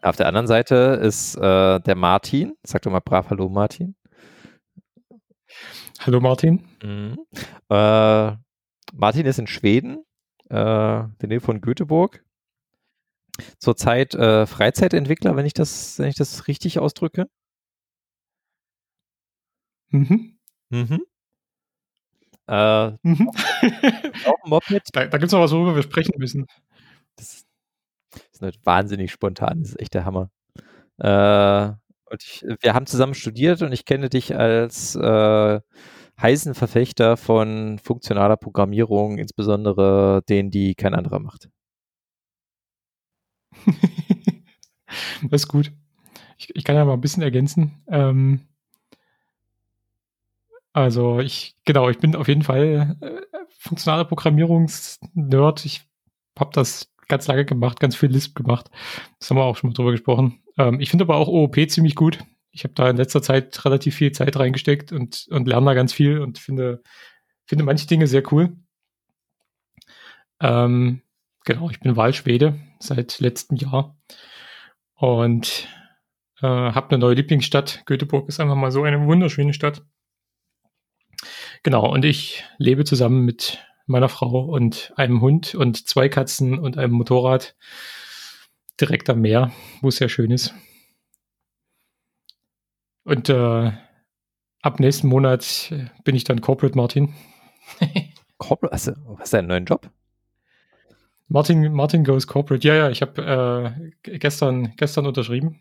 [0.00, 2.54] Auf der anderen Seite ist äh, der Martin.
[2.62, 3.96] Sag doch mal brav Hallo, Martin.
[5.98, 6.64] Hallo, Martin.
[6.82, 7.18] Mhm.
[7.68, 8.32] Äh,
[8.94, 10.06] Martin ist in Schweden,
[10.48, 12.24] äh, der Nähe von Göteborg.
[13.58, 17.26] Zurzeit äh, Freizeitentwickler, wenn ich das, wenn ich das richtig ausdrücke.
[19.90, 20.38] Mhm.
[20.70, 21.00] Mhm.
[22.46, 23.28] Äh, mhm.
[24.26, 24.88] auch ein Moped.
[24.92, 26.46] Da, da gibt es noch was, worüber wir sprechen müssen.
[27.16, 27.44] Das,
[28.32, 30.30] ist halt wahnsinnig spontan, das ist echt der Hammer.
[30.98, 31.72] Äh,
[32.10, 35.60] und ich, wir haben zusammen studiert und ich kenne dich als äh,
[36.20, 41.50] heißen Verfechter von funktionaler Programmierung, insbesondere den, die kein anderer macht.
[45.30, 45.72] das ist gut.
[46.38, 47.82] Ich, ich, kann ja mal ein bisschen ergänzen.
[47.88, 48.46] Ähm,
[50.72, 53.20] also ich, genau, ich bin auf jeden Fall äh,
[53.58, 55.64] funktionaler Programmierungsnerd.
[55.64, 55.82] Ich
[56.38, 58.70] habe das ganz lange gemacht, ganz viel Lisp gemacht.
[59.18, 60.42] Das haben wir auch schon mal drüber gesprochen.
[60.56, 62.18] Ähm, ich finde aber auch OOP ziemlich gut.
[62.50, 65.92] Ich habe da in letzter Zeit relativ viel Zeit reingesteckt und, und lerne da ganz
[65.92, 66.82] viel und finde,
[67.46, 68.56] finde manche Dinge sehr cool.
[70.40, 71.02] Ähm,
[71.44, 73.96] genau, ich bin Wahlschwede seit letztem Jahr
[74.94, 75.68] und
[76.40, 77.82] äh, habe eine neue Lieblingsstadt.
[77.86, 79.82] Göteborg ist einfach mal so eine wunderschöne Stadt.
[81.62, 86.78] Genau, und ich lebe zusammen mit meiner Frau und einem Hund und zwei Katzen und
[86.78, 87.56] einem Motorrad
[88.80, 90.54] direkt am Meer, wo es sehr schön ist.
[93.04, 93.72] Und äh,
[94.60, 95.72] ab nächsten Monat
[96.04, 97.14] bin ich dann Corporate Martin.
[98.38, 99.90] Corporate, also, hast du einen neuen Job?
[101.28, 102.66] Martin, Martin goes Corporate.
[102.66, 105.60] Ja, ja, ich habe äh, gestern, gestern unterschrieben.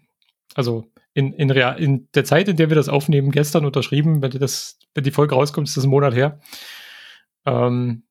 [0.56, 4.22] Also in, in, Real, in der Zeit, in der wir das aufnehmen, gestern unterschrieben.
[4.22, 6.40] Wenn, das, wenn die Folge rauskommt, ist das ein Monat her.
[7.46, 8.04] Ähm,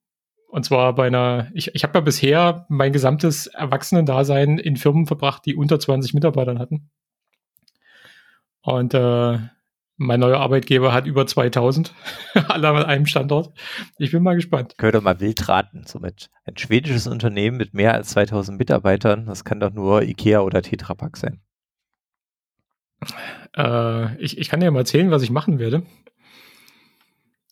[0.49, 5.45] Und zwar bei einer, ich, ich habe ja bisher mein gesamtes Erwachsenendasein in Firmen verbracht,
[5.45, 6.91] die unter 20 Mitarbeitern hatten.
[8.63, 9.39] Und äh,
[9.97, 11.95] mein neuer Arbeitgeber hat über 2000,
[12.49, 13.57] alle an einem Standort.
[13.99, 14.75] Ich bin mal gespannt.
[14.79, 15.85] Könnte mal wild raten.
[15.87, 20.41] So mit ein schwedisches Unternehmen mit mehr als 2000 Mitarbeitern, das kann doch nur Ikea
[20.41, 21.41] oder Tetra Pak sein.
[23.57, 25.85] Äh, ich, ich kann dir mal erzählen, was ich machen werde.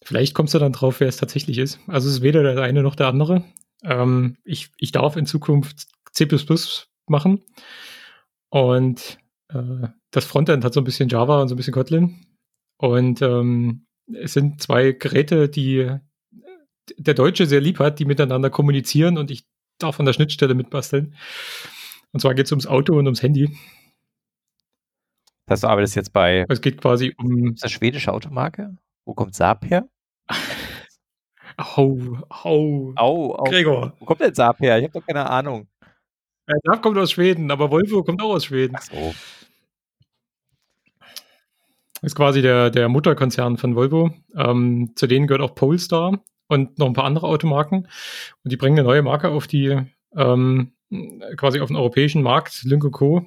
[0.03, 1.81] Vielleicht kommst du dann drauf, wer es tatsächlich ist.
[1.87, 3.45] Also es ist weder der eine noch der andere.
[3.83, 6.29] Ähm, ich, ich darf in Zukunft C
[7.07, 7.43] machen.
[8.51, 12.27] Und äh, das Frontend hat so ein bisschen Java und so ein bisschen Kotlin.
[12.77, 15.91] Und ähm, es sind zwei Geräte, die
[16.99, 19.47] der Deutsche sehr lieb hat, die miteinander kommunizieren und ich
[19.79, 21.15] darf an der Schnittstelle mitbasteln.
[22.13, 23.57] Und zwar geht es ums Auto und ums Handy.
[25.47, 26.45] Das heißt, du arbeitest jetzt bei.
[26.49, 27.53] Es geht quasi um.
[27.53, 28.77] Ist das schwedische Automarke?
[29.05, 29.89] Wo kommt Saab her?
[31.57, 32.93] Au, au.
[32.97, 33.45] Au, au.
[33.45, 33.93] Gregor.
[33.99, 34.79] Wo kommt denn Saab her?
[34.79, 35.69] Ich habe doch keine Ahnung.
[36.49, 38.75] Ja, Saab kommt aus Schweden, aber Volvo kommt auch aus Schweden.
[38.77, 39.15] Ach so.
[42.03, 44.11] Ist quasi der, der Mutterkonzern von Volvo.
[44.37, 47.89] Ähm, zu denen gehört auch Polestar und noch ein paar andere Automarken.
[48.43, 49.81] Und die bringen eine neue Marke auf die,
[50.17, 50.73] ähm,
[51.37, 53.27] quasi auf den europäischen Markt, Lynk Co.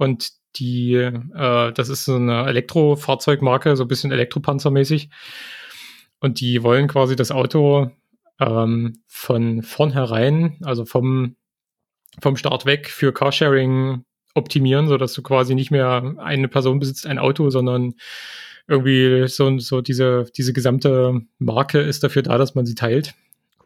[0.00, 5.10] Und die, äh, das ist so eine Elektrofahrzeugmarke, so ein bisschen Elektropanzermäßig.
[6.20, 7.90] Und die wollen quasi das Auto
[8.40, 11.36] ähm, von vornherein, also vom,
[12.22, 17.06] vom Start weg für Carsharing optimieren, so dass du quasi nicht mehr eine Person besitzt
[17.06, 17.92] ein Auto, sondern
[18.66, 23.12] irgendwie so, so diese, diese gesamte Marke ist dafür da, dass man sie teilt.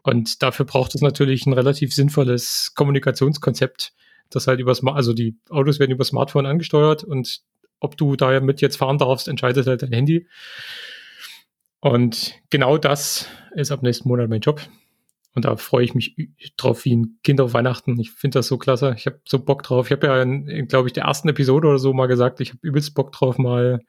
[0.03, 3.93] Und dafür braucht es natürlich ein relativ sinnvolles Kommunikationskonzept,
[4.29, 7.41] das halt über also die Autos werden über Smartphone angesteuert und
[7.79, 10.27] ob du damit jetzt fahren darfst, entscheidet halt dein Handy.
[11.79, 14.61] Und genau das ist ab nächsten Monat mein Job.
[15.35, 16.15] Und da freue ich mich
[16.55, 17.99] drauf wie ein Kind auf Weihnachten.
[17.99, 18.95] Ich finde das so klasse.
[18.97, 19.87] Ich habe so Bock drauf.
[19.87, 22.59] Ich habe ja, in, glaube ich, der ersten Episode oder so mal gesagt, ich habe
[22.61, 23.81] übelst Bock drauf, mal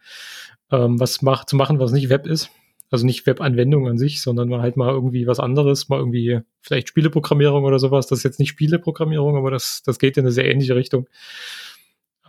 [0.73, 2.51] ähm, was mach, zu machen, was nicht Web ist.
[2.91, 6.89] Also nicht Web-Anwendung an sich, sondern mal halt mal irgendwie was anderes, mal irgendwie vielleicht
[6.89, 8.07] Spieleprogrammierung oder sowas.
[8.07, 11.09] Das ist jetzt nicht Spieleprogrammierung, aber das, das geht in eine sehr ähnliche Richtung.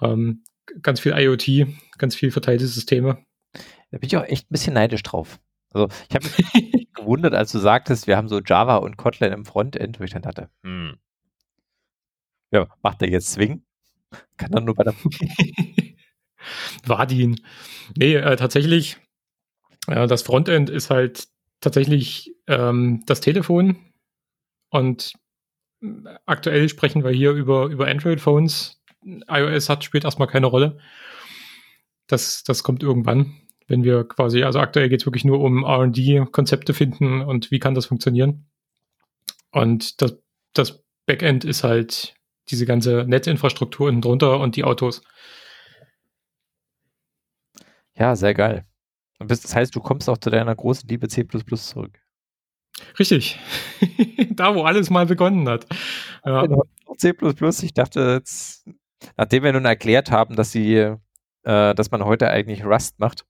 [0.02, 0.44] Ähm,
[0.82, 1.68] ganz viel IoT,
[1.98, 3.20] ganz viel verteilte Systeme.
[3.92, 5.40] Da bin ich auch echt ein bisschen neidisch drauf.
[5.72, 9.46] Also ich habe mich gewundert, als du sagtest, wir haben so Java und Kotlin im
[9.46, 10.98] Frontend, wo ich dann dachte, hm,
[12.52, 13.64] ja, macht der jetzt Swing?
[14.38, 14.94] Kann er nur bei der
[16.86, 17.42] Wadin.
[17.96, 18.98] Nee, äh, tatsächlich,
[19.88, 21.28] äh, das Frontend ist halt
[21.62, 23.78] tatsächlich ähm, das Telefon
[24.70, 25.14] und
[25.82, 25.88] äh,
[26.26, 28.82] aktuell sprechen wir hier über, über Android-Phones.
[29.04, 30.78] iOS hat, spielt erstmal keine Rolle.
[32.08, 36.74] Das, das kommt irgendwann wenn wir quasi, also aktuell geht es wirklich nur um RD-Konzepte
[36.74, 38.48] finden und wie kann das funktionieren.
[39.52, 40.18] Und das,
[40.54, 42.16] das Backend ist halt
[42.50, 45.04] diese ganze Netzinfrastruktur unten drunter und die Autos.
[47.96, 48.66] Ja, sehr geil.
[49.20, 52.00] Das heißt, du kommst auch zu deiner großen Liebe C zurück.
[53.00, 53.40] Richtig.
[54.32, 55.66] da, wo alles mal begonnen hat.
[56.26, 56.44] Ja.
[56.44, 56.64] Genau.
[56.98, 57.14] C
[57.64, 58.68] ich dachte jetzt,
[59.18, 60.96] nachdem wir nun erklärt haben, dass sie, äh,
[61.44, 63.26] dass man heute eigentlich Rust macht,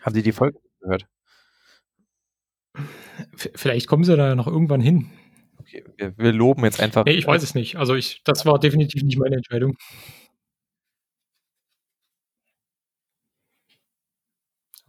[0.00, 1.06] haben Sie die Folge gehört?
[3.34, 5.10] Vielleicht kommen Sie da noch irgendwann hin.
[5.58, 7.04] Okay, wir, wir loben jetzt einfach.
[7.04, 7.76] Nee, ich weiß es nicht.
[7.76, 9.76] Also ich, das war definitiv nicht meine Entscheidung.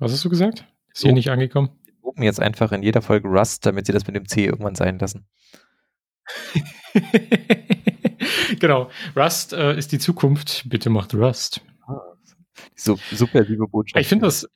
[0.01, 0.65] Was hast du gesagt?
[0.91, 1.69] Ist hier nicht angekommen.
[1.85, 4.73] Wir loben jetzt einfach in jeder Folge Rust, damit sie das mit dem C irgendwann
[4.73, 5.27] sein lassen.
[8.59, 8.89] genau.
[9.15, 10.63] Rust äh, ist die Zukunft.
[10.67, 11.61] Bitte macht Rust.
[11.85, 12.01] Ah,
[12.73, 14.01] so, super liebe Botschaft.
[14.01, 14.49] Ich finde das,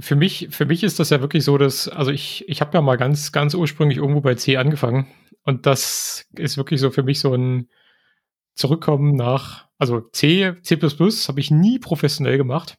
[0.00, 2.82] für mich, für mich ist das ja wirklich so, dass, also ich, ich habe ja
[2.82, 5.06] mal ganz, ganz ursprünglich irgendwo bei C angefangen.
[5.44, 7.68] Und das ist wirklich so für mich so ein
[8.56, 12.76] Zurückkommen nach, also C, C habe ich nie professionell gemacht,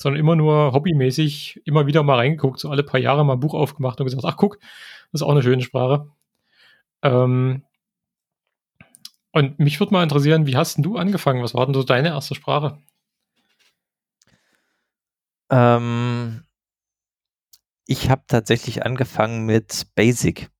[0.00, 3.52] sondern immer nur hobbymäßig, immer wieder mal reingeguckt, so alle paar Jahre mal ein Buch
[3.52, 4.58] aufgemacht und gesagt, ach guck,
[5.12, 6.10] das ist auch eine schöne Sprache.
[7.02, 7.64] Ähm,
[9.32, 11.42] und mich würde mal interessieren, wie hast denn du angefangen?
[11.42, 12.78] Was war denn so deine erste Sprache?
[15.50, 16.44] Ähm,
[17.86, 20.50] ich habe tatsächlich angefangen mit Basic.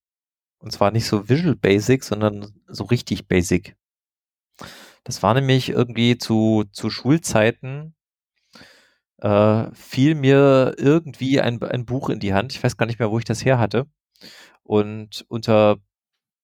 [0.58, 3.74] Und zwar nicht so Visual Basic, sondern so richtig Basic.
[5.04, 7.94] Das war nämlich irgendwie zu, zu Schulzeiten,
[9.20, 12.52] äh, fiel mir irgendwie ein, ein Buch in die Hand.
[12.52, 13.86] Ich weiß gar nicht mehr, wo ich das her hatte.
[14.62, 15.78] Und unter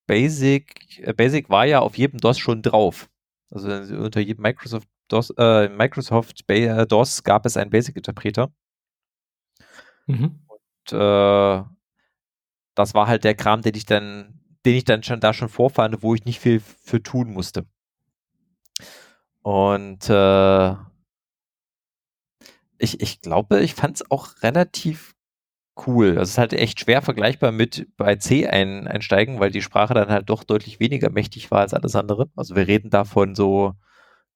[0.07, 3.09] Basic, äh, Basic war ja auf jedem DOS schon drauf.
[3.51, 8.51] Also unter jedem Microsoft DOS, äh, Microsoft äh, DOS gab es einen Basic-Interpreter.
[10.07, 10.47] Mhm
[10.93, 11.63] äh,
[12.75, 16.03] das war halt der Kram, den ich dann, den ich dann schon da schon vorfand,
[16.03, 17.67] wo ich nicht viel für tun musste.
[19.43, 20.75] Und äh,
[22.79, 25.15] ich, ich glaube, ich fand es auch relativ
[25.87, 26.15] cool.
[26.15, 30.09] Das ist halt echt schwer vergleichbar mit bei C ein, einsteigen, weil die Sprache dann
[30.09, 32.31] halt doch deutlich weniger mächtig war als alles andere.
[32.35, 33.75] Also wir reden davon so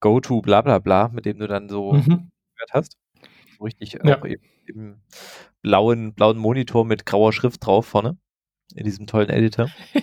[0.00, 2.30] Go-To bla bla bla, mit dem du dann so mhm.
[2.54, 2.96] gehört hast.
[3.58, 4.18] So richtig ja.
[4.18, 5.00] auch eben im
[5.62, 8.18] blauen, blauen Monitor mit grauer Schrift drauf vorne.
[8.74, 9.68] In diesem tollen Editor.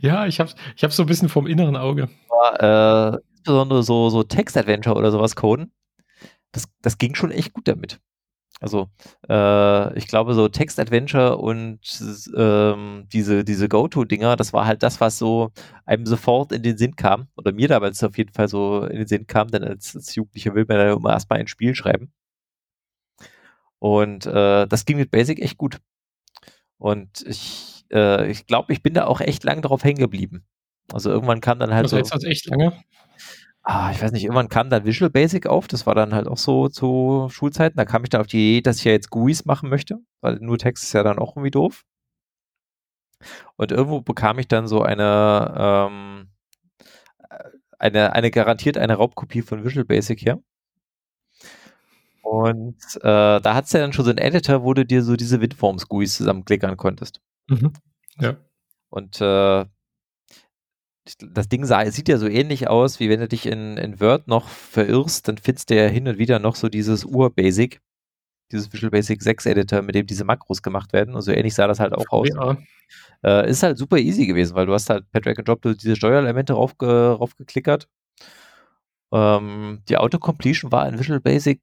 [0.00, 2.08] ja, ich hab's, ich hab's so ein bisschen vom inneren Auge.
[2.28, 5.72] Aber, äh, insbesondere so, so Text-Adventure oder sowas coden,
[6.52, 7.98] das, das ging schon echt gut damit.
[8.60, 8.88] Also
[9.28, 11.80] äh, ich glaube, so Text-Adventure und
[12.36, 15.50] ähm, diese, diese Go-To-Dinger, das war halt das, was so
[15.84, 17.26] einem sofort in den Sinn kam.
[17.36, 20.54] Oder mir damals auf jeden Fall so in den Sinn kam, denn als, als Jugendlicher
[20.54, 22.12] will man ja immer erstmal ein Spiel schreiben.
[23.80, 25.78] Und äh, das ging mit Basic echt gut.
[26.78, 30.44] Und ich, äh, ich glaube, ich bin da auch echt lang drauf hängen geblieben.
[30.92, 31.84] Also irgendwann kam dann halt.
[31.84, 32.72] Was so, heißt das echt lange?
[33.62, 36.38] Ah, ich weiß nicht, irgendwann kam dann Visual Basic auf, das war dann halt auch
[36.38, 39.44] so zu Schulzeiten, da kam ich dann auf die Idee, dass ich ja jetzt GUIs
[39.44, 41.84] machen möchte, weil nur Text ist ja dann auch irgendwie doof.
[43.56, 46.28] Und irgendwo bekam ich dann so eine, ähm,
[47.78, 50.40] eine, eine garantiert eine Raubkopie von Visual Basic her.
[52.22, 55.16] Und äh, da hat es ja dann schon so einen Editor, wo du dir so
[55.16, 57.20] diese Windforms-GUIs zusammenklickern konntest.
[57.48, 57.72] Mhm.
[58.18, 58.36] Ja.
[58.90, 59.66] Und äh,
[61.04, 64.28] das Ding sah, sieht ja so ähnlich aus, wie wenn du dich in, in Word
[64.28, 67.80] noch verirrst, dann findest du ja hin und wieder noch so dieses Ur-Basic,
[68.52, 71.14] dieses Visual Basic 6 Editor, mit dem diese Makros gemacht werden.
[71.14, 72.28] Und so ähnlich sah das halt auch aus.
[72.28, 72.56] Ja.
[73.24, 75.96] Äh, ist halt super easy gewesen, weil du hast halt per Drag and Drop diese
[75.96, 77.88] Steuerelemente raufge raufgeklickert.
[79.12, 81.60] Ähm, die Autocompletion war in Visual Basic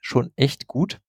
[0.00, 1.00] schon echt gut.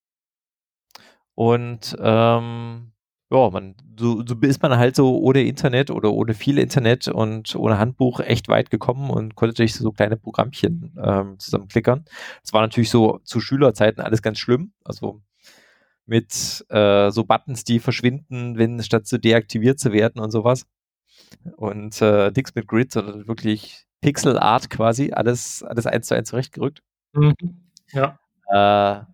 [1.35, 2.91] Und ähm,
[3.29, 7.55] ja, man, so, so ist man halt so ohne Internet oder ohne viel Internet und
[7.55, 12.05] ohne Handbuch echt weit gekommen und konnte sich so kleine Programmchen ähm, zusammenklickern.
[12.41, 14.71] Das war natürlich so zu Schülerzeiten alles ganz schlimm.
[14.85, 15.21] Also
[16.05, 20.65] mit äh, so Buttons, die verschwinden, wenn statt zu deaktiviert zu werden und sowas.
[21.57, 26.29] Und äh, nichts mit Grid, sondern wirklich Pixel Art quasi, alles, alles eins zu eins
[26.29, 26.81] zurechtgerückt.
[27.13, 27.35] Mhm.
[27.91, 28.19] Ja.
[28.49, 29.05] Äh,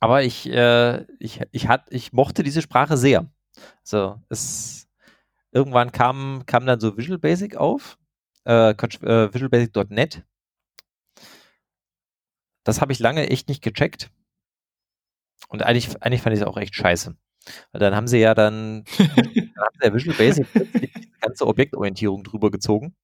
[0.00, 3.30] aber ich, äh, ich, ich, hat, ich mochte diese Sprache sehr.
[3.82, 4.88] So, es
[5.52, 7.98] irgendwann kam, kam dann so Visual Basic auf,
[8.46, 10.24] äh, äh, Visual Basic.net.
[12.64, 14.10] Das habe ich lange echt nicht gecheckt.
[15.48, 17.16] Und eigentlich, eigentlich fand ich es auch echt scheiße.
[17.72, 22.24] Weil dann haben sie ja dann, dann haben sie ja Visual Basic die ganze Objektorientierung
[22.24, 22.94] drüber gezogen.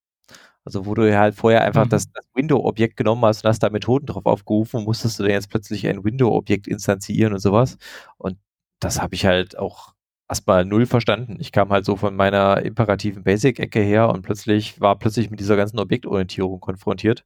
[0.67, 1.91] Also wo du halt vorher einfach mhm.
[1.91, 5.49] das, das Window-Objekt genommen hast und hast da Methoden drauf aufgerufen, musstest du dann jetzt
[5.49, 7.79] plötzlich ein Window-Objekt instanzieren und sowas.
[8.19, 8.37] Und
[8.81, 9.95] das habe ich halt auch
[10.29, 11.37] erstmal null verstanden.
[11.41, 15.57] Ich kam halt so von meiner imperativen Basic-Ecke her und plötzlich war plötzlich mit dieser
[15.57, 17.25] ganzen Objektorientierung konfrontiert.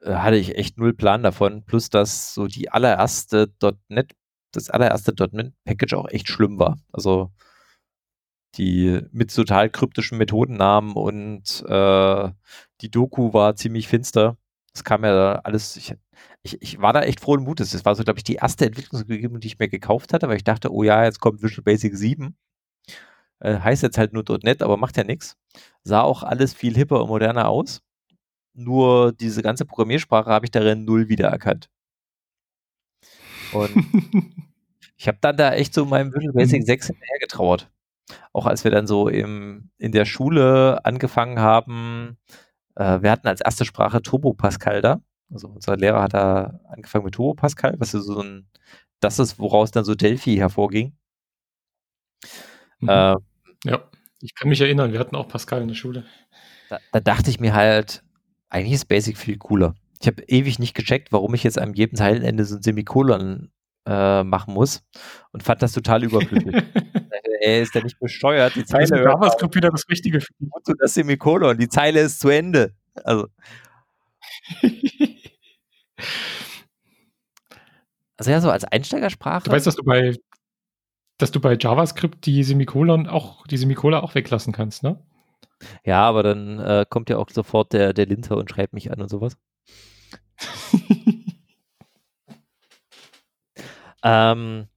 [0.00, 1.64] Da äh, hatte ich echt null Plan davon.
[1.64, 3.50] Plus, dass so die allererste
[3.88, 4.12] .NET,
[4.52, 6.78] das allererste .NET-Package auch echt schlimm war.
[6.92, 7.30] Also
[8.58, 12.30] die mit total kryptischen Methodennamen und äh,
[12.80, 14.36] die Doku war ziemlich finster.
[14.72, 15.94] Das kam ja alles, ich,
[16.42, 17.70] ich, ich war da echt frohen Mutes.
[17.70, 20.44] Das war so, glaube ich, die erste Entwicklungsumgebung, die ich mir gekauft hatte, weil ich
[20.44, 22.36] dachte, oh ja, jetzt kommt Visual Basic 7.
[23.40, 25.36] Äh, heißt jetzt halt nur .NET, aber macht ja nichts.
[25.84, 27.82] Sah auch alles viel hipper und moderner aus.
[28.54, 31.70] Nur diese ganze Programmiersprache habe ich darin null wiedererkannt.
[33.52, 33.70] Und
[34.96, 37.70] ich habe dann da echt so meinem Visual Basic 6 hinterher getrauert
[38.32, 42.18] auch als wir dann so im, in der Schule angefangen haben,
[42.76, 45.00] äh, wir hatten als erste Sprache Turbo Pascal da.
[45.30, 48.48] Also unser Lehrer hat da angefangen mit Turbo Pascal, was so ein,
[49.00, 50.96] das ist, woraus dann so Delphi hervorging.
[52.80, 52.88] Mhm.
[52.88, 53.14] Äh,
[53.64, 53.90] ja,
[54.20, 56.04] ich kann mich erinnern, wir hatten auch Pascal in der Schule.
[56.70, 58.02] Da, da dachte ich mir halt,
[58.48, 59.74] eigentlich ist Basic viel cooler.
[60.00, 63.50] Ich habe ewig nicht gecheckt, warum ich jetzt an jedem Zeilenende so ein Semikolon
[63.86, 64.82] äh, machen muss
[65.32, 66.54] und fand das total überflüssig.
[67.40, 68.56] Ey, ist der nicht besteuert?
[68.56, 70.18] Die Zeile ist JavaScript wieder das Richtige.
[70.40, 72.74] Und das Semikolon, die Zeile ist zu Ende.
[73.04, 73.28] Also.
[78.16, 79.44] also ja, so als Einsteigersprache.
[79.44, 80.16] Du weißt, dass du bei,
[81.18, 85.00] dass du bei JavaScript die Semikolon auch, die Semikola auch weglassen kannst, ne?
[85.84, 89.00] Ja, aber dann äh, kommt ja auch sofort der, der Linter und schreibt mich an
[89.00, 89.36] und sowas.
[94.08, 94.68] Ähm,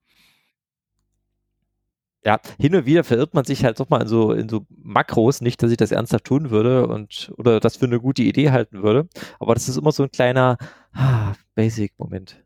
[2.23, 5.41] ja, hin und wieder verirrt man sich halt doch mal in so, in so Makros,
[5.41, 8.84] nicht, dass ich das ernsthaft tun würde und oder das für eine gute Idee halten
[8.84, 9.09] würde.
[9.39, 10.57] Aber das ist immer so ein kleiner
[10.93, 12.43] ah, Basic-Moment.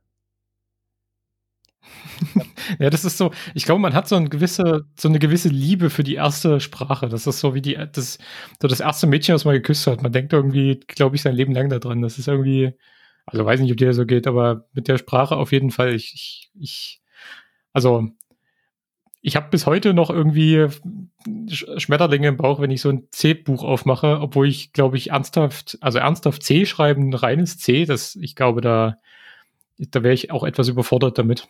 [2.80, 5.90] ja, das ist so, ich glaube, man hat so eine gewisse, so eine gewisse Liebe
[5.90, 7.10] für die erste Sprache.
[7.10, 8.18] Das ist so wie die, das,
[8.62, 10.02] so das erste Mädchen, was man geküsst hat.
[10.02, 12.02] Man denkt irgendwie, glaube ich, sein Leben lang daran.
[12.02, 12.74] Das ist irgendwie,
[13.26, 15.94] also weiß nicht, ob dir so geht, aber mit der Sprache auf jeden Fall.
[15.94, 17.02] Ich, ich, ich
[17.74, 18.10] also
[19.28, 20.68] ich habe bis heute noch irgendwie
[21.50, 25.98] Schmetterlinge im Bauch, wenn ich so ein C-Buch aufmache, obwohl ich, glaube ich, ernsthaft, also
[25.98, 29.00] ernsthaft C schreiben, reines C, das, ich glaube, da,
[29.80, 31.48] da wäre ich auch etwas überfordert damit.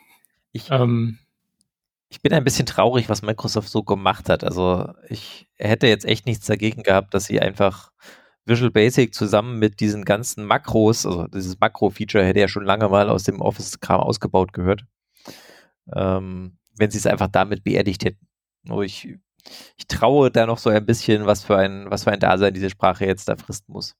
[0.53, 1.19] Ich, ähm,
[2.07, 4.45] ich bin ein bisschen traurig, was Microsoft so gemacht hat.
[4.45, 7.91] Also ich hätte jetzt echt nichts dagegen gehabt, dass sie einfach
[8.45, 13.09] Visual Basic zusammen mit diesen ganzen Makros, also dieses Makro-Feature hätte ja schon lange mal
[13.09, 14.85] aus dem Office-Kram ausgebaut gehört.
[15.93, 18.27] Ähm, wenn sie es einfach damit beerdigt hätten.
[18.63, 19.17] Nur ich,
[19.77, 22.69] ich traue da noch so ein bisschen, was für ein, was für ein Dasein diese
[22.69, 23.95] Sprache jetzt da fristen muss.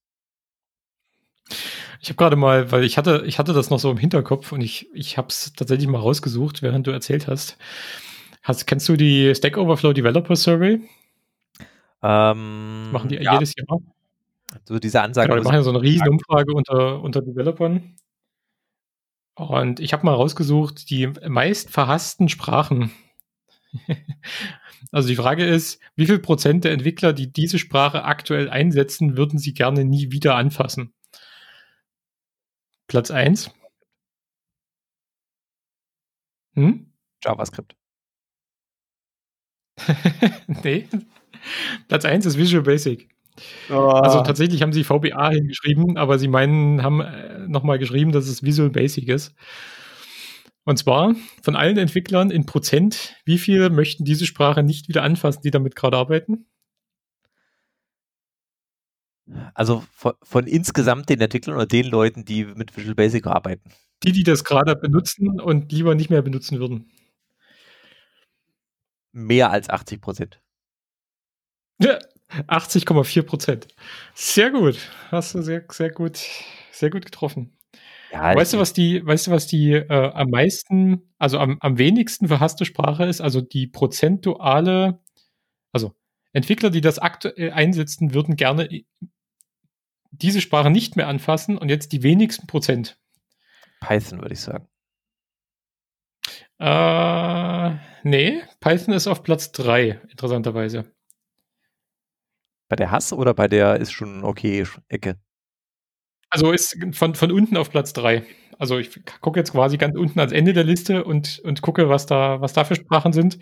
[2.01, 4.61] Ich habe gerade mal, weil ich hatte, ich hatte das noch so im Hinterkopf und
[4.61, 7.57] ich, ich habe es tatsächlich mal rausgesucht, während du erzählt hast.
[8.43, 10.81] hast kennst du die Stack Overflow Developer Survey?
[12.03, 13.33] Ähm, machen die ja.
[13.33, 13.79] jedes Jahr.
[14.63, 15.27] So diese Ansage.
[15.27, 17.95] Genau, die machen ja so eine riesen Umfrage unter, unter Developern.
[19.35, 22.91] Und ich habe mal rausgesucht, die meist verhassten Sprachen.
[24.91, 29.37] also die Frage ist, wie viel Prozent der Entwickler, die diese Sprache aktuell einsetzen, würden
[29.37, 30.93] sie gerne nie wieder anfassen?
[32.87, 33.51] Platz 1.
[36.53, 36.93] Hm?
[37.21, 37.75] JavaScript.
[40.63, 40.87] nee.
[41.89, 43.14] Platz 1 ist Visual Basic.
[43.69, 43.73] Oh.
[43.73, 48.43] Also tatsächlich haben sie VBA hingeschrieben, aber sie meinen, haben äh, nochmal geschrieben, dass es
[48.43, 49.35] Visual Basic ist.
[50.63, 55.41] Und zwar von allen Entwicklern in Prozent, wie viele möchten diese Sprache nicht wieder anfassen,
[55.43, 56.47] die damit gerade arbeiten?
[59.53, 63.71] Also von, von, insgesamt den Entwicklern oder den Leuten, die mit Visual Basic arbeiten?
[64.03, 66.91] Die, die das gerade benutzen und lieber nicht mehr benutzen würden.
[69.11, 70.41] Mehr als 80 Prozent.
[71.79, 71.99] Ja,
[72.47, 73.67] 80,4 Prozent.
[74.13, 74.77] Sehr gut.
[75.11, 76.19] Hast du sehr, sehr gut,
[76.71, 77.57] sehr gut getroffen.
[78.11, 81.77] Ja, weißt du, was die, weißt du, was die äh, am meisten, also am, am
[81.77, 83.19] wenigsten verhasste Sprache ist?
[83.19, 84.99] Also die prozentuale,
[85.71, 85.93] also
[86.31, 88.69] Entwickler, die das aktuell einsetzen, würden gerne
[90.11, 92.97] diese Sprache nicht mehr anfassen und jetzt die wenigsten Prozent.
[93.81, 94.67] Python, würde ich sagen.
[96.59, 100.94] Äh, nee, Python ist auf Platz 3, interessanterweise.
[102.67, 105.19] Bei der Hass oder bei der ist schon okay Ecke?
[106.29, 108.25] Also ist von, von unten auf Platz 3.
[108.57, 112.05] Also ich gucke jetzt quasi ganz unten ans Ende der Liste und, und gucke, was
[112.05, 113.39] da, was da für Sprachen sind.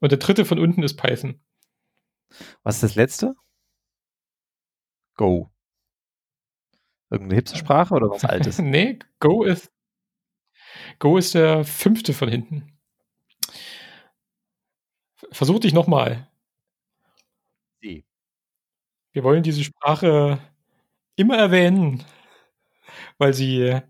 [0.00, 1.40] Und der dritte von unten ist Python.
[2.62, 3.34] Was ist das letzte?
[5.14, 5.50] Go.
[7.10, 8.58] Irgendeine Hipster-Sprache oder was Altes?
[8.60, 9.72] nee, Go ist,
[10.98, 12.78] Go ist der fünfte von hinten.
[15.30, 16.28] Versuch dich nochmal.
[17.80, 18.04] C.
[19.16, 20.38] Wir wollen diese Sprache
[21.16, 22.04] immer erwähnen,
[23.16, 23.80] weil sie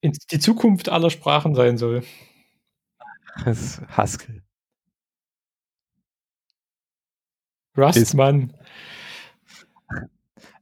[0.00, 2.04] in die Zukunft aller Sprachen sein soll.
[3.44, 4.44] Das ist Haskell.
[7.76, 8.56] Rust, ist Mann.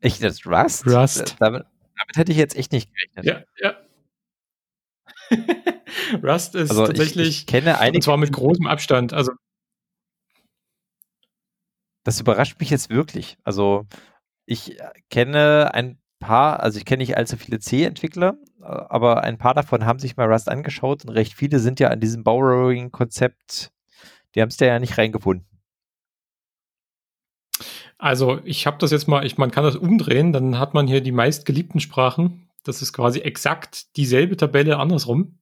[0.01, 0.87] Echt, das Rust?
[0.87, 1.37] Rust.
[1.41, 3.27] Damit, damit, hätte ich jetzt echt nicht gerechnet.
[3.27, 3.77] Ja, ja.
[6.23, 9.13] Rust ist also tatsächlich, ich, ich kenne einige, und zwar mit großem Abstand.
[9.13, 9.33] Also
[12.05, 13.37] das überrascht mich jetzt wirklich.
[13.45, 13.87] Also
[14.47, 19.39] ich äh, kenne ein paar, also ich kenne nicht allzu viele C-Entwickler, äh, aber ein
[19.39, 23.73] paar davon haben sich mal Rust angeschaut und recht viele sind ja an diesem Borrowing-Konzept,
[24.35, 25.47] die haben es da ja nicht reingefunden.
[27.99, 31.01] Also ich habe das jetzt mal, ich, man kann das umdrehen, dann hat man hier
[31.03, 32.49] die meistgeliebten Sprachen.
[32.65, 35.39] Das ist quasi exakt dieselbe Tabelle andersrum.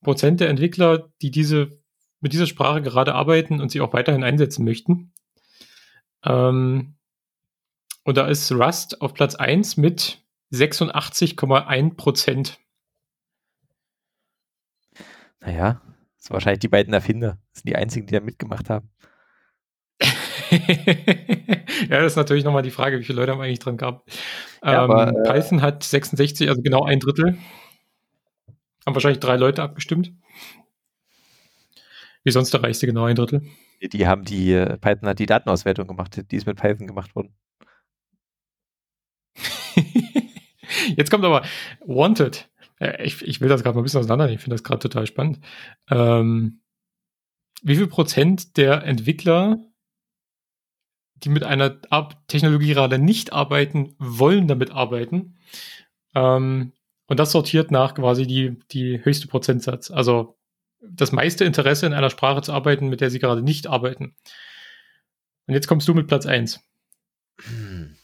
[0.00, 1.82] Prozent der Entwickler, die diese
[2.20, 5.11] mit dieser Sprache gerade arbeiten und sie auch weiterhin einsetzen möchten.
[6.24, 6.94] Ähm,
[8.04, 12.58] und da ist Rust auf Platz 1 mit 86,1 Prozent.
[15.40, 15.80] Naja,
[16.16, 17.38] das sind wahrscheinlich die beiden Erfinder.
[17.52, 18.90] Das sind die einzigen, die da mitgemacht haben.
[20.50, 24.10] ja, das ist natürlich nochmal die Frage, wie viele Leute haben eigentlich dran gehabt.
[24.62, 27.38] Ja, ähm, aber, äh, Python hat 66, also genau ein Drittel.
[28.84, 30.12] Haben wahrscheinlich drei Leute abgestimmt.
[32.24, 33.42] Wie sonst erreichst du genau ein Drittel.
[33.82, 37.34] Die haben die, äh, Python hat die Datenauswertung gemacht, die ist mit Python gemacht worden.
[40.96, 41.42] Jetzt kommt aber
[41.80, 42.48] Wanted.
[43.04, 44.36] Ich, ich will das gerade mal ein bisschen auseinandernehmen.
[44.36, 45.40] Ich finde das gerade total spannend.
[45.90, 46.60] Ähm,
[47.62, 49.58] wie viel Prozent der Entwickler,
[51.14, 51.80] die mit einer
[52.26, 55.38] Technologie gerade nicht arbeiten, wollen damit arbeiten?
[56.14, 56.72] Ähm,
[57.06, 59.90] Und das sortiert nach quasi die, die höchste Prozentsatz.
[59.90, 60.38] Also
[60.82, 64.16] das meiste Interesse in einer Sprache zu arbeiten, mit der sie gerade nicht arbeiten.
[65.46, 66.60] Und jetzt kommst du mit Platz 1.
[67.40, 67.96] Hm.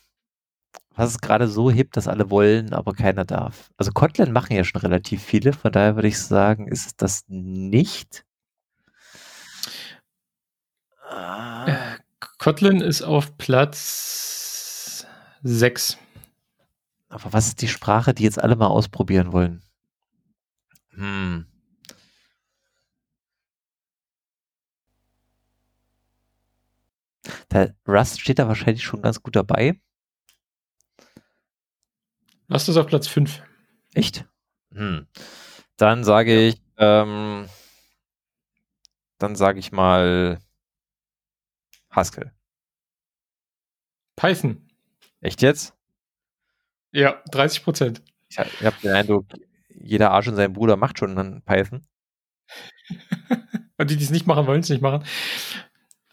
[0.94, 3.70] Was ist gerade so hip, dass alle wollen, aber keiner darf?
[3.76, 7.24] Also Kotlin machen ja schon relativ viele, von daher würde ich sagen, ist es das
[7.28, 8.24] nicht.
[11.08, 11.76] Äh,
[12.38, 15.06] Kotlin ist auf Platz
[15.42, 15.98] 6.
[17.08, 19.62] Aber was ist die Sprache, die jetzt alle mal ausprobieren wollen?
[20.90, 21.46] Hm.
[27.50, 29.80] Der Rust steht da wahrscheinlich schon ganz gut dabei.
[32.50, 33.42] Rust ist auf Platz 5.
[33.94, 34.24] Echt?
[34.72, 35.06] Hm.
[35.76, 36.48] Dann sage ja.
[36.48, 37.48] ich, ähm,
[39.18, 40.38] dann sage ich mal
[41.90, 42.32] Haskell.
[44.16, 44.68] Python.
[45.20, 45.74] Echt jetzt?
[46.92, 48.02] Ja, 30 Prozent.
[48.28, 49.26] Ich, habe den Eindruck,
[49.68, 51.86] jeder Arsch und sein Bruder macht schon einen Python.
[53.78, 55.04] und die, die es nicht machen, wollen es nicht machen.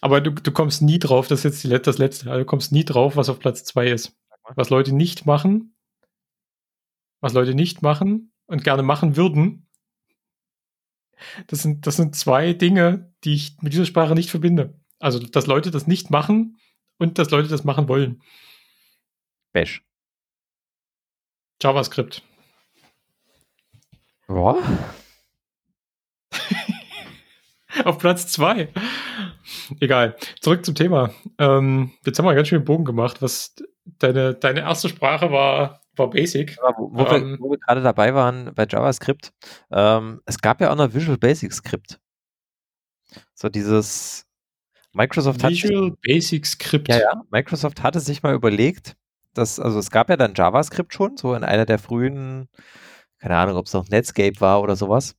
[0.05, 2.71] Aber du, du kommst nie drauf, das ist jetzt die, das letzte, also du kommst
[2.71, 4.15] nie drauf, was auf Platz 2 ist.
[4.53, 5.75] Was Leute nicht machen,
[7.21, 9.67] was Leute nicht machen und gerne machen würden,
[11.47, 14.79] das sind, das sind zwei Dinge, die ich mit dieser Sprache nicht verbinde.
[14.99, 16.59] Also, dass Leute das nicht machen
[16.99, 18.21] und dass Leute das machen wollen.
[19.53, 19.83] Bash.
[21.63, 22.21] JavaScript.
[24.29, 24.55] Ja.
[27.85, 28.71] Auf Platz zwei.
[29.79, 30.15] Egal.
[30.41, 31.11] Zurück zum Thema.
[31.37, 33.21] Ähm, jetzt haben wir ganz schön den Bogen gemacht.
[33.21, 33.55] Was
[33.99, 36.57] deine, deine erste Sprache war, war Basic.
[36.77, 39.31] Wo, wo, ähm, wir, wir gerade dabei waren bei JavaScript,
[39.71, 41.99] ähm, es gab ja auch noch Visual Basic Script.
[43.33, 44.25] So dieses
[44.93, 46.87] Microsoft Visual hat, Basic Script.
[46.87, 47.21] Ja, ja.
[47.29, 48.95] Microsoft hatte sich mal überlegt,
[49.33, 52.47] dass, also es gab ja dann JavaScript schon, so in einer der frühen,
[53.19, 55.15] keine Ahnung, ob es noch Netscape war oder sowas.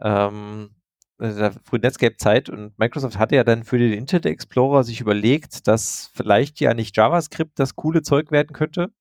[0.00, 0.74] Ähm,
[1.22, 6.10] der frühen Netscape-Zeit und Microsoft hatte ja dann für den Internet Explorer sich überlegt, dass
[6.14, 8.92] vielleicht ja nicht JavaScript das coole Zeug werden könnte,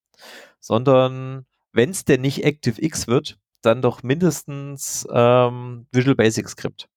[0.60, 6.88] sondern wenn es denn nicht ActiveX wird, dann doch mindestens ähm, Visual Basic Script.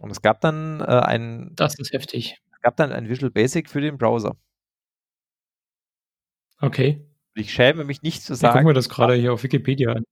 [0.00, 1.52] Und es gab dann äh, ein.
[1.56, 2.40] Das ist heftig.
[2.52, 4.36] Es gab dann ein Visual Basic für den Browser.
[6.60, 7.06] Okay.
[7.34, 8.50] Ich schäme mich nicht zu sagen.
[8.50, 10.04] Ich gucke mir das gerade hier auf Wikipedia an.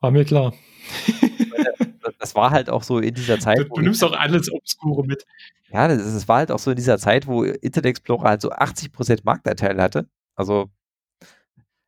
[0.00, 0.54] War mir klar.
[2.20, 3.58] das war halt auch so in dieser Zeit.
[3.58, 5.24] Du, du nimmst auch alles Obskure mit.
[5.72, 8.50] Ja, das, das, war halt auch so in dieser Zeit, wo Internet Explorer halt so
[8.50, 10.06] 80% Marktanteil hatte.
[10.36, 10.70] Also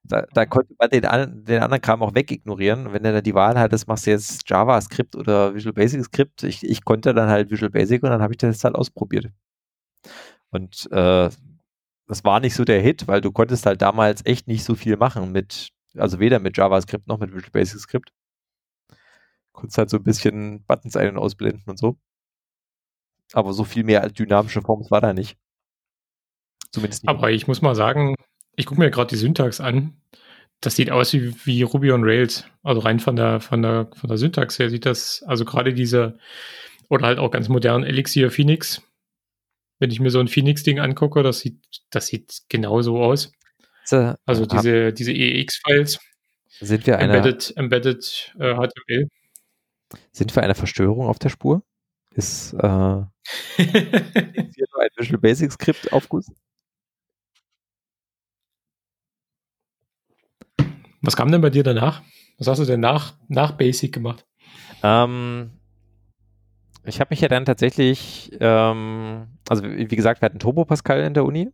[0.05, 1.03] da, da konnte man den,
[1.45, 2.93] den, anderen Kram auch wegignorieren.
[2.93, 6.43] Wenn du da die Wahl hattest, machst du jetzt JavaScript oder Visual Basic Script.
[6.43, 9.27] Ich, ich konnte dann halt Visual Basic und dann habe ich das halt ausprobiert.
[10.51, 11.31] Und äh,
[12.09, 14.97] das war nicht so der Hit, weil du konntest halt damals echt nicht so viel
[14.97, 18.13] machen mit, also weder mit JavaScript noch mit Visual Basic Script.
[19.53, 21.97] Konntest halt so ein bisschen Buttons ein- und ausblenden und so.
[23.33, 25.37] Aber so viel mehr als dynamische Forms war da nicht.
[26.71, 27.11] Zumindest nicht.
[27.11, 28.15] Aber ich muss mal sagen,
[28.57, 29.97] ich gucke mir gerade die Syntax an.
[30.61, 32.45] Das sieht aus wie, wie Ruby on Rails.
[32.63, 36.19] Also rein von der, von der, von der Syntax her sieht das, also gerade diese,
[36.89, 38.83] oder halt auch ganz modern Elixir Phoenix.
[39.79, 41.59] Wenn ich mir so ein Phoenix-Ding angucke, das sieht,
[41.91, 43.33] das sieht genauso aus.
[43.85, 45.99] So, also diese, diese EX-Files.
[46.61, 49.09] Sind wir eine, embedded, embedded äh, HTML.
[50.13, 51.63] Sind wir eine Verstörung auf der Spur?
[52.15, 53.01] Ist, äh,
[53.57, 56.31] ist hier nur ein Visual Basic Skript Aufguss?
[61.01, 62.03] Was kam denn bei dir danach?
[62.39, 64.27] Was hast du denn nach, nach Basic gemacht?
[64.83, 65.51] Ähm,
[66.85, 71.15] ich habe mich ja dann tatsächlich, ähm, also wie gesagt, wir hatten Turbo Pascal in
[71.15, 71.51] der Uni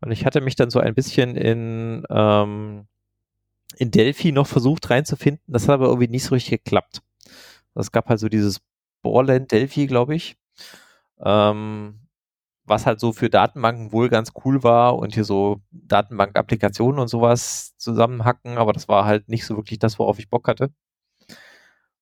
[0.00, 2.86] und ich hatte mich dann so ein bisschen in, ähm,
[3.76, 5.42] in Delphi noch versucht reinzufinden.
[5.46, 7.02] Das hat aber irgendwie nicht so richtig geklappt.
[7.74, 8.60] Es gab halt so dieses
[9.02, 10.36] Borland Delphi, glaube ich.
[11.20, 12.00] Ähm,
[12.66, 17.76] was halt so für Datenbanken wohl ganz cool war und hier so Datenbank-Applikationen und sowas
[17.76, 20.70] zusammenhacken, aber das war halt nicht so wirklich das, worauf ich Bock hatte.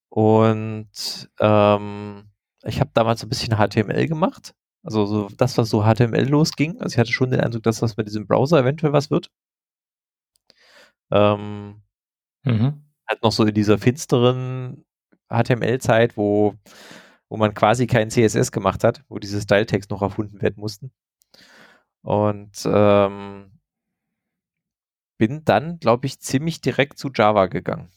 [0.09, 2.29] Und ähm,
[2.63, 4.53] ich habe damals so ein bisschen HTML gemacht.
[4.83, 6.79] Also so das, was so HTML losging.
[6.81, 9.29] Also ich hatte schon den Eindruck, dass das mit diesem Browser eventuell was wird.
[11.11, 11.81] Ähm,
[12.43, 12.83] mhm.
[13.07, 14.85] Halt noch so in dieser finsteren
[15.33, 16.55] HTML-Zeit, wo
[17.29, 20.91] wo man quasi kein CSS gemacht hat, wo diese Style-Tags noch erfunden werden mussten.
[22.03, 23.51] Und ähm,
[25.17, 27.89] bin dann, glaube ich, ziemlich direkt zu Java gegangen.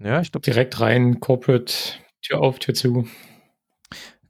[0.00, 0.44] Ja, ich glaube.
[0.44, 1.72] Direkt rein, Corporate,
[2.22, 3.08] Tür auf, Tür zu.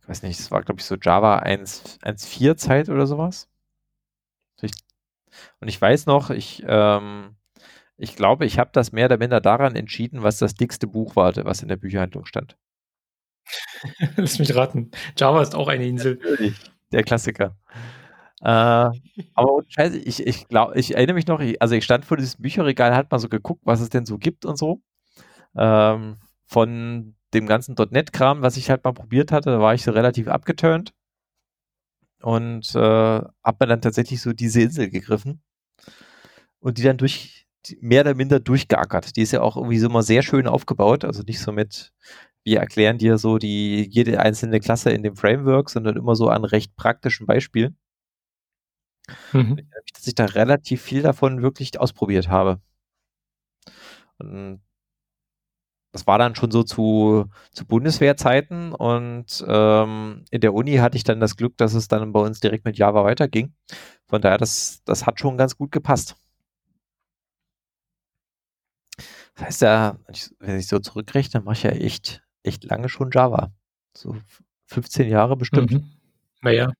[0.00, 3.48] Ich weiß nicht, es war, glaube ich, so Java 1.4 Zeit oder sowas.
[4.62, 4.72] Ich
[5.60, 7.37] Und ich weiß noch, ich, ähm,
[7.98, 11.34] ich glaube, ich habe das mehr oder minder daran entschieden, was das dickste Buch war,
[11.44, 12.56] was in der Bücherhandlung stand.
[14.16, 14.90] Lass mich raten.
[15.16, 16.20] Java ist auch eine Insel.
[16.92, 17.56] Der Klassiker.
[18.40, 22.16] Äh, aber scheiße, ich, ich glaube, ich erinnere mich noch, ich, also ich stand vor
[22.16, 24.80] diesem Bücherregal, hat mal so geguckt, was es denn so gibt und so.
[25.56, 29.90] Ähm, von dem ganzen .NET-Kram, was ich halt mal probiert hatte, da war ich so
[29.90, 30.94] relativ abgeturnt
[32.22, 35.42] und äh, habe mir dann tatsächlich so diese Insel gegriffen
[36.60, 37.37] und die dann durch
[37.80, 39.16] mehr oder minder durchgeackert.
[39.16, 41.92] Die ist ja auch irgendwie so immer sehr schön aufgebaut, also nicht so mit
[42.44, 46.44] wir erklären dir so die jede einzelne Klasse in dem Framework, sondern immer so an
[46.44, 47.76] recht praktischen Beispielen.
[49.32, 49.68] Mhm.
[49.94, 52.60] Dass ich da relativ viel davon wirklich ausprobiert habe.
[54.18, 54.62] Und
[55.92, 61.04] das war dann schon so zu, zu Bundeswehrzeiten und ähm, in der Uni hatte ich
[61.04, 63.54] dann das Glück, dass es dann bei uns direkt mit Java weiterging.
[64.06, 66.16] Von daher, das, das hat schon ganz gut gepasst.
[69.38, 69.98] Das heißt ja,
[70.40, 73.52] wenn ich so zurückrechne, mache ich ja echt, echt lange schon Java.
[73.96, 74.16] So
[74.66, 75.70] 15 Jahre bestimmt.
[75.70, 75.92] Mhm.
[76.42, 76.72] Naja,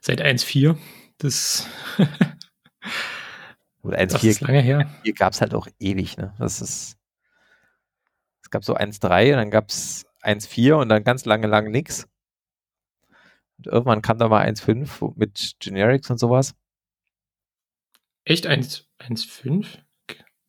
[0.00, 0.76] seit 1.4.
[1.18, 1.68] Das,
[3.82, 4.90] Oder 1.4 das ist lange her.
[5.04, 6.16] Hier gab es halt auch ewig.
[6.16, 6.34] Ne?
[6.38, 6.98] Das ist
[8.42, 12.08] es gab so 1.3 und dann gab es 1.4 und dann ganz lange, lang nichts.
[13.58, 16.56] Und irgendwann kam da mal 1.5 mit Generics und sowas.
[18.24, 18.48] Echt?
[18.48, 19.85] 1.5?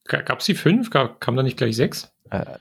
[0.08, 0.90] Gab es die 5?
[0.90, 2.12] kam da nicht gleich 6?
[2.30, 2.58] Äh,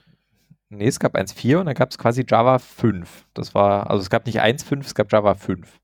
[0.69, 3.27] nee, es gab 1.4 und dann gab es quasi Java 5.
[3.35, 5.81] Das war, also es gab nicht 1.5, es gab Java 5.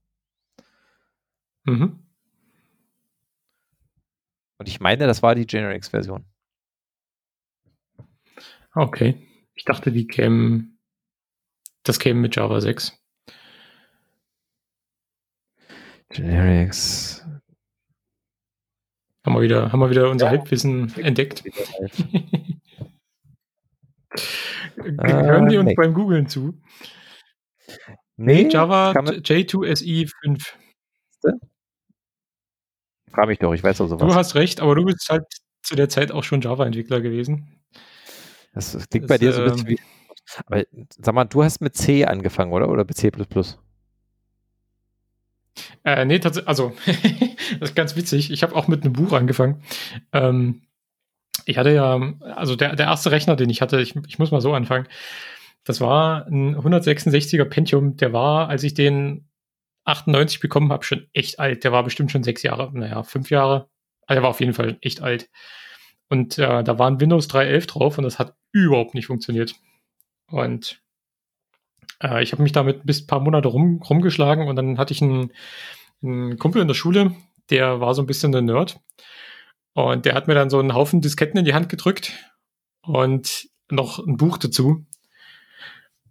[1.65, 2.03] Mhm.
[4.59, 6.25] Und ich meine, das war die Generics-Version.
[8.75, 9.27] Okay.
[9.55, 10.79] Ich dachte, die kämen,
[11.83, 12.99] das käme mit Java 6.
[16.09, 17.22] Generics.
[19.25, 20.31] Haben wir wieder, haben wir wieder unser ja.
[20.33, 21.45] Halbwissen entdeckt.
[24.77, 25.75] Hören die uns nee.
[25.75, 26.61] beim Googlen zu?
[28.17, 30.59] Nee, Java J2SE 5.
[33.11, 34.07] Frag mich doch, ich weiß auch sowas.
[34.07, 35.25] Du hast recht, aber du bist halt
[35.63, 37.63] zu der Zeit auch schon Java-Entwickler gewesen.
[38.55, 39.81] Das, klingt das, bei dir so ein bisschen ähm, wie.
[40.47, 40.65] Aber
[40.99, 42.69] sag mal, du hast mit C angefangen, oder?
[42.69, 43.11] Oder mit C?
[45.85, 46.73] Äh, nee, tatsächlich, also,
[47.61, 48.31] das ist ganz witzig.
[48.31, 49.63] Ich habe auch mit einem Buch angefangen.
[50.13, 50.63] Ähm,
[51.45, 52.01] ich hatte ja,
[52.37, 54.87] also der, der erste Rechner, den ich hatte, ich, ich muss mal so anfangen.
[55.65, 57.97] Das war ein 166er Pentium.
[57.97, 59.29] Der war, als ich den
[59.85, 61.65] 98 bekommen habe, schon echt alt.
[61.65, 63.69] Der war bestimmt schon sechs Jahre, naja, fünf Jahre.
[64.07, 65.31] Also der war auf jeden Fall echt alt.
[66.09, 69.55] Und äh, da war ein Windows 3.11 drauf und das hat überhaupt nicht funktioniert.
[70.27, 70.83] Und
[72.03, 75.03] äh, ich habe mich damit bis ein paar Monate rum, rumgeschlagen und dann hatte ich
[75.03, 75.33] einen,
[76.03, 77.15] einen Kumpel in der Schule,
[77.51, 78.81] der war so ein bisschen ein Nerd.
[79.75, 82.13] Und der hat mir dann so einen Haufen Disketten in die Hand gedrückt
[82.83, 84.85] und noch ein Buch dazu.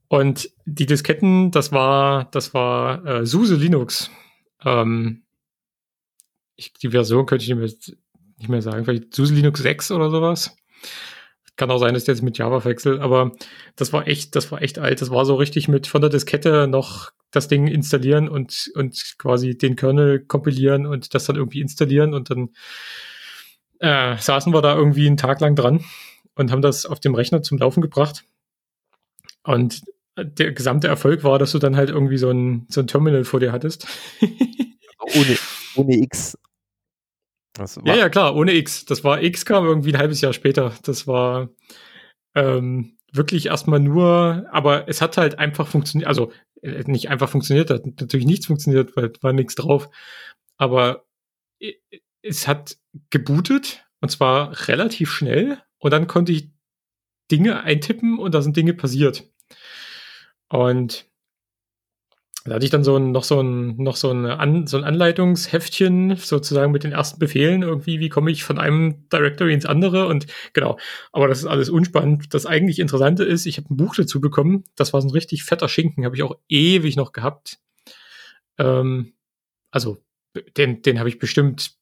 [0.07, 4.09] Und die Disketten, das war, das war äh, SUSE Linux.
[4.65, 5.23] Ähm,
[6.55, 7.95] ich, die Version könnte ich nicht
[8.41, 10.55] nicht mehr sagen, vielleicht SUSE Linux 6 oder sowas.
[11.58, 13.32] Kann auch sein, dass der jetzt mit Java wechselt, aber
[13.76, 15.02] das war echt, das war echt alt.
[15.02, 19.58] Das war so richtig mit von der Diskette noch das Ding installieren und, und quasi
[19.58, 22.49] den Kernel kompilieren und das dann irgendwie installieren und dann
[23.80, 25.84] äh, saßen wir da irgendwie einen Tag lang dran
[26.36, 28.24] und haben das auf dem Rechner zum Laufen gebracht.
[29.43, 29.82] Und
[30.18, 33.39] der gesamte Erfolg war, dass du dann halt irgendwie so ein, so ein Terminal vor
[33.39, 33.88] dir hattest.
[34.22, 35.38] ohne,
[35.76, 36.38] ohne X
[37.86, 38.86] ja, ja, klar, ohne X.
[38.86, 40.74] Das war X kam irgendwie ein halbes Jahr später.
[40.84, 41.49] Das war
[42.36, 46.32] ähm, wirklich erstmal nur, aber es hat halt einfach funktioniert, also
[46.62, 49.89] äh, nicht einfach funktioniert, hat natürlich nichts funktioniert, weil war nichts drauf.
[50.58, 51.06] Aber
[51.60, 51.74] äh,
[52.22, 52.78] es hat
[53.10, 56.52] gebootet und zwar relativ schnell und dann konnte ich
[57.32, 59.30] Dinge eintippen und da sind Dinge passiert.
[60.49, 61.11] Und
[62.43, 64.83] da hatte ich dann so ein, noch so ein, noch so ein, An, so ein
[64.83, 70.07] Anleitungsheftchen sozusagen mit den ersten Befehlen irgendwie, wie komme ich von einem Directory ins andere
[70.07, 70.79] und genau.
[71.11, 72.33] Aber das ist alles unspannend.
[72.33, 74.63] Das eigentlich Interessante ist, ich habe ein Buch dazu bekommen.
[74.75, 77.59] Das war so ein richtig fetter Schinken, habe ich auch ewig noch gehabt.
[78.57, 79.13] Ähm,
[79.69, 79.99] also
[80.57, 81.75] den, den habe ich bestimmt,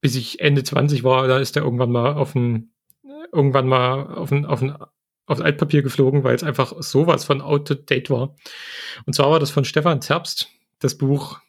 [0.00, 2.72] bis ich Ende 20 war, da ist der irgendwann mal auf ein,
[3.32, 4.76] irgendwann mal auf ein, auf ein
[5.26, 8.36] aufs Altpapier geflogen, weil es einfach sowas von out of date war.
[9.06, 10.48] Und zwar war das von Stefan Zerbst,
[10.80, 11.40] das Buch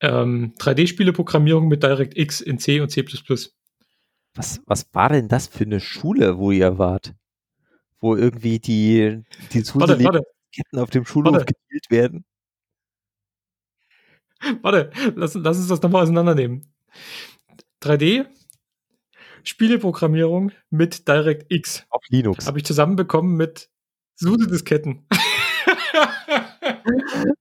[0.00, 3.04] ähm, 3D-Spiele-Programmierung mit DirectX in C und C++.
[4.34, 7.14] Was, was war denn das für eine Schule, wo ihr wart?
[8.00, 9.22] Wo irgendwie die,
[9.52, 11.52] die Ketten auf dem Schulhof warte.
[11.52, 12.24] gespielt werden?
[14.62, 16.72] Warte, lass, lass uns das nochmal auseinandernehmen.
[17.80, 18.26] 3D,
[19.44, 21.86] Spieleprogrammierung mit DirectX.
[21.90, 22.46] Auf Linux.
[22.46, 23.70] Habe ich zusammenbekommen mit
[24.16, 25.06] SUSE-Disketten.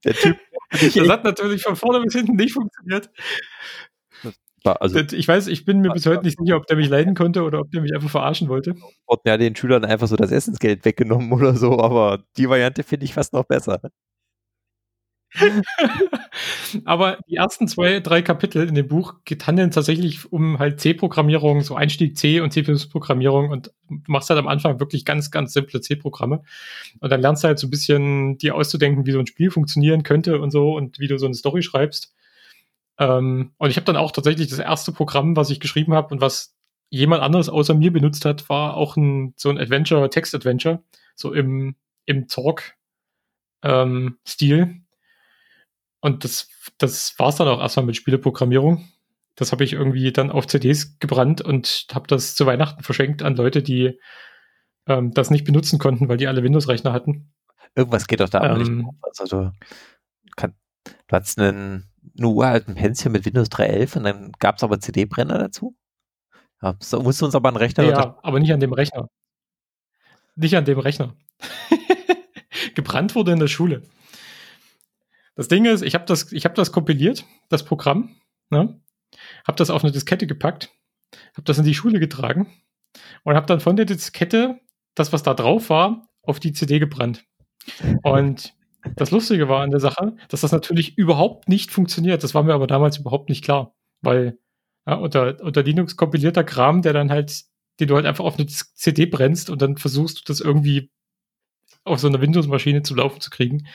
[0.04, 0.38] Der Typ.
[0.74, 3.12] Das hat natürlich von vorne bis hinten nicht funktioniert.
[4.64, 7.44] Also, ich weiß, ich bin mir bis heute nicht sicher, ob der mich leiden konnte
[7.44, 8.74] oder ob der mich einfach verarschen wollte.
[9.06, 13.06] Und ja den Schülern einfach so das Essensgeld weggenommen oder so, aber die Variante finde
[13.06, 13.82] ich fast noch besser.
[16.86, 19.16] Aber die ersten zwei, drei Kapitel in dem Buch
[19.46, 24.48] handeln tatsächlich um halt C-Programmierung, so Einstieg C und C++-Programmierung und du machst halt am
[24.48, 26.44] Anfang wirklich ganz, ganz simple C-Programme
[27.00, 30.04] und dann lernst du halt so ein bisschen dir auszudenken, wie so ein Spiel funktionieren
[30.04, 32.14] könnte und so und wie du so eine Story schreibst.
[33.00, 36.22] Ähm, und ich habe dann auch tatsächlich das erste Programm, was ich geschrieben habe und
[36.22, 36.56] was
[36.90, 40.84] jemand anderes außer mir benutzt hat, war auch ein, so ein Adventure, Text-Adventure,
[41.16, 41.76] so im,
[42.06, 42.76] im Talk-Stil.
[43.64, 44.83] Ähm,
[46.04, 46.50] und das,
[46.80, 48.90] das war es dann auch erstmal mit Spieleprogrammierung.
[49.36, 53.38] Das habe ich irgendwie dann auf CDs gebrannt und habe das zu Weihnachten verschenkt an
[53.38, 53.98] Leute, die
[54.86, 57.32] ähm, das nicht benutzen konnten, weil die alle Windows-Rechner hatten.
[57.74, 58.94] Irgendwas geht doch da ähm, nicht.
[59.18, 59.52] Also du,
[60.36, 64.82] kann, du hattest einen, einen uralten Pentium mit Windows 3.11 und dann gab es aber
[64.82, 65.74] CD-Brenner dazu?
[66.62, 67.86] Ja, so, musst du uns aber einen Rechner...
[67.86, 69.08] Ja, aber nicht an dem Rechner.
[70.36, 71.16] Nicht an dem Rechner.
[72.76, 73.84] Gebrannt wurde in der Schule.
[75.36, 78.16] Das Ding ist, ich habe das, hab das kompiliert, das Programm,
[78.50, 78.80] ne?
[79.46, 80.70] habe das auf eine Diskette gepackt,
[81.34, 82.52] habe das in die Schule getragen
[83.24, 84.60] und habe dann von der Diskette
[84.96, 87.26] das, was da drauf war, auf die CD gebrannt.
[88.04, 88.54] Und
[88.96, 92.24] das Lustige war an der Sache, dass das natürlich überhaupt nicht funktioniert.
[92.24, 94.38] Das war mir aber damals überhaupt nicht klar, weil
[94.86, 97.44] ja, unter, unter Linux kompilierter Kram, der dann halt,
[97.80, 100.92] den du halt einfach auf eine CD brennst und dann versuchst du das irgendwie
[101.86, 103.68] auf so einer Windows-Maschine zu laufen zu kriegen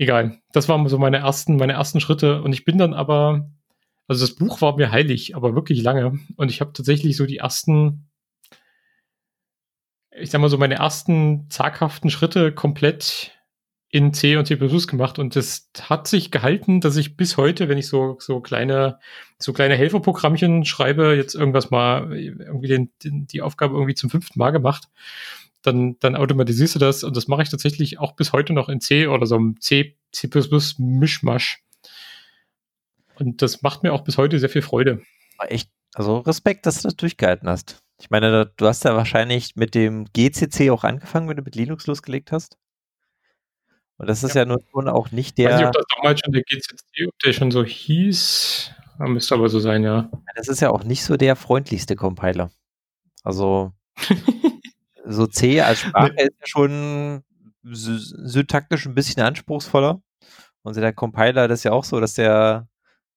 [0.00, 0.40] egal.
[0.52, 2.42] Das waren so meine ersten, meine ersten Schritte.
[2.42, 3.50] Und ich bin dann aber,
[4.08, 6.18] also das Buch war mir heilig, aber wirklich lange.
[6.36, 8.08] Und ich habe tatsächlich so die ersten,
[10.10, 13.32] ich sag mal so meine ersten zaghaften Schritte komplett
[13.90, 17.76] in C und C++ gemacht und das hat sich gehalten, dass ich bis heute, wenn
[17.76, 19.00] ich so so kleine
[19.36, 24.38] so kleine Helferprogrammchen schreibe, jetzt irgendwas mal irgendwie den, den, die Aufgabe irgendwie zum fünften
[24.38, 24.88] Mal gemacht
[25.62, 28.80] dann, dann automatisierst du das und das mache ich tatsächlich auch bis heute noch in
[28.80, 30.28] C oder so einem C, C++
[30.78, 31.62] Mischmasch.
[33.18, 35.02] Und das macht mir auch bis heute sehr viel Freude.
[35.48, 37.82] Echt, also Respekt, dass du das durchgehalten hast.
[38.00, 41.86] Ich meine, du hast ja wahrscheinlich mit dem GCC auch angefangen, wenn du mit Linux
[41.86, 42.56] losgelegt hast.
[43.98, 45.50] Und das ist ja, ja nun auch nicht der.
[45.50, 48.72] Ich weiß nicht, ob das damals schon der GCC, ob der schon so hieß.
[49.00, 50.10] Müsste aber so sein, ja.
[50.36, 52.50] Das ist ja auch nicht so der freundlichste Compiler.
[53.22, 53.72] Also
[55.04, 57.22] so C als Sprache ist ja schon
[57.62, 60.02] syntaktisch ein bisschen anspruchsvoller.
[60.62, 62.68] Und der Compiler das ist ja auch so, dass der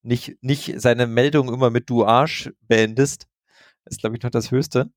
[0.02, 3.28] nicht, nicht seine Meldung immer mit du Arsch beendest.
[3.86, 4.92] Das ist, glaube ich, noch das Höchste.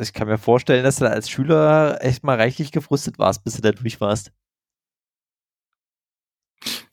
[0.00, 3.54] Ich kann mir vorstellen, dass du da als Schüler echt mal reichlich gefrustet warst, bis
[3.54, 4.32] du da durch warst.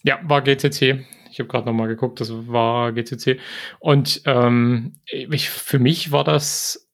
[0.03, 1.05] Ja, war GCC.
[1.31, 3.39] Ich habe gerade nochmal geguckt, das war GCC.
[3.79, 6.89] Und ähm, ich, für mich war das,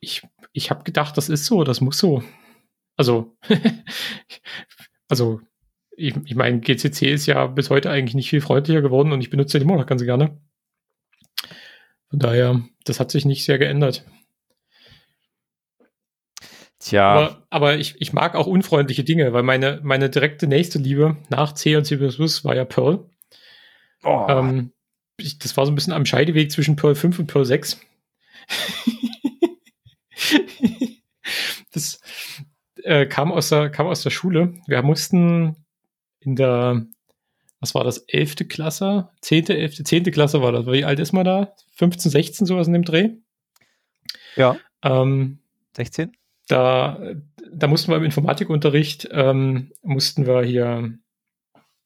[0.00, 0.22] ich
[0.54, 2.22] ich habe gedacht, das ist so, das muss so.
[2.96, 3.36] Also,
[5.08, 5.40] also
[5.96, 9.30] ich, ich meine, GCC ist ja bis heute eigentlich nicht viel freundlicher geworden und ich
[9.30, 10.40] benutze den immer noch ganz gerne.
[12.08, 14.04] Von daher, das hat sich nicht sehr geändert.
[16.78, 17.12] Tja.
[17.12, 21.52] Aber, aber ich, ich mag auch unfreundliche Dinge, weil meine, meine direkte nächste Liebe nach
[21.52, 23.10] C und C war ja Perl.
[24.04, 24.26] Oh.
[24.28, 24.72] Ähm,
[25.16, 27.80] ich, das war so ein bisschen am Scheideweg zwischen Perl 5 und Perl 6.
[31.72, 32.00] das
[32.84, 34.54] äh, kam, aus der, kam aus der Schule.
[34.66, 35.56] Wir mussten
[36.20, 36.86] in der,
[37.60, 38.48] was war das, 11.
[38.48, 39.08] Klasse?
[39.22, 40.04] 10., 11., 10.
[40.04, 40.66] Klasse war das.
[40.66, 41.54] Wie alt ist man da?
[41.72, 43.10] 15, 16, sowas in dem Dreh?
[44.36, 44.56] Ja.
[44.82, 45.38] Ähm,
[45.76, 46.12] 16?
[46.48, 47.00] Da,
[47.52, 50.92] da mussten wir im Informatikunterricht, ähm, mussten wir hier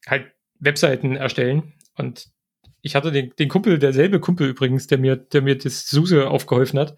[0.05, 2.29] halt Webseiten erstellen und
[2.81, 6.79] ich hatte den, den Kumpel, derselbe Kumpel übrigens, der mir, der mir das SUSE aufgeholfen
[6.79, 6.97] hat.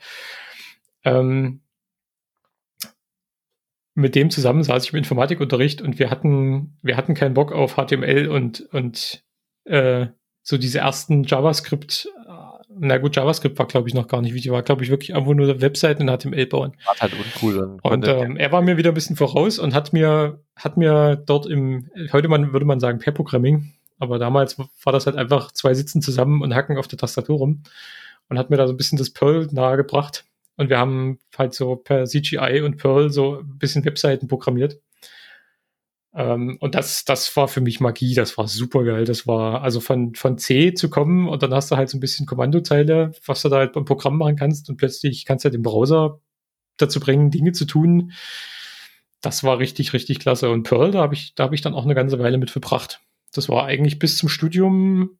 [1.03, 1.61] Ähm,
[3.93, 7.75] mit dem zusammen saß ich im Informatikunterricht und wir hatten, wir hatten keinen Bock auf
[7.75, 9.23] HTML und, und
[9.65, 10.07] äh,
[10.43, 12.09] so diese ersten JavaScript,
[12.73, 15.33] na gut, JavaScript war glaube ich noch gar nicht wichtig, war glaube ich wirklich einfach
[15.33, 16.73] nur Webseiten in HTML bauen.
[16.85, 17.77] War halt uncool.
[17.81, 21.45] Und ähm, er war mir wieder ein bisschen voraus und hat mir, hat mir dort
[21.45, 25.73] im, heute man, würde man sagen Pair Programming, aber damals war das halt einfach zwei
[25.73, 27.63] Sitzen zusammen und hacken auf der Tastatur rum
[28.29, 30.25] und hat mir da so ein bisschen das Perl nahegebracht.
[30.57, 34.79] Und wir haben halt so per CGI und Perl so ein bisschen Webseiten programmiert.
[36.13, 39.05] Ähm, und das, das war für mich Magie, das war super geil.
[39.05, 42.01] Das war also von, von C zu kommen und dann hast du halt so ein
[42.01, 45.55] bisschen Kommandozeile, was du da halt beim Programm machen kannst und plötzlich kannst du halt
[45.55, 46.19] den Browser
[46.77, 48.11] dazu bringen, Dinge zu tun.
[49.21, 50.49] Das war richtig, richtig klasse.
[50.49, 53.01] Und Perl, da habe ich, da habe ich dann auch eine ganze Weile mit verbracht.
[53.33, 55.17] Das war eigentlich bis zum Studium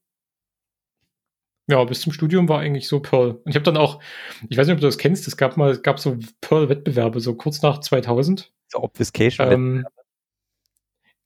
[1.68, 3.32] ja, bis zum Studium war eigentlich so Perl.
[3.32, 4.01] Und ich habe dann auch,
[4.49, 7.36] ich weiß nicht, ob du das kennst, es gab mal, es gab so Perl-Wettbewerbe, so
[7.36, 8.51] kurz nach 2000.
[8.68, 9.51] So Obfuscation.
[9.51, 9.86] Ähm,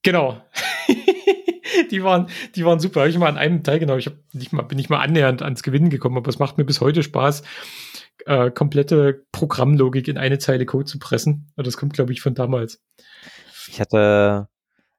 [0.04, 0.42] genau.
[1.92, 3.02] die waren, die waren super.
[3.02, 4.00] Habe ich mal an einem teilgenommen.
[4.00, 6.66] Ich hab nicht mal, bin nicht mal annähernd ans Gewinnen gekommen, aber es macht mir
[6.66, 7.44] bis heute Spaß,
[8.26, 11.52] äh, komplette Programmlogik in eine Zeile Code zu pressen.
[11.56, 12.84] Und das kommt, glaube ich, von damals.
[13.68, 14.48] Ich hatte,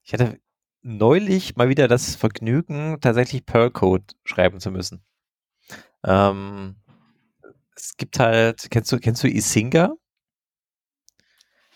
[0.02, 0.38] ich hatte
[0.82, 5.02] neulich mal wieder das Vergnügen, tatsächlich Perl-Code schreiben zu müssen.
[6.06, 6.76] Ähm,
[7.74, 9.94] es gibt halt, kennst du, kennst du Isinga?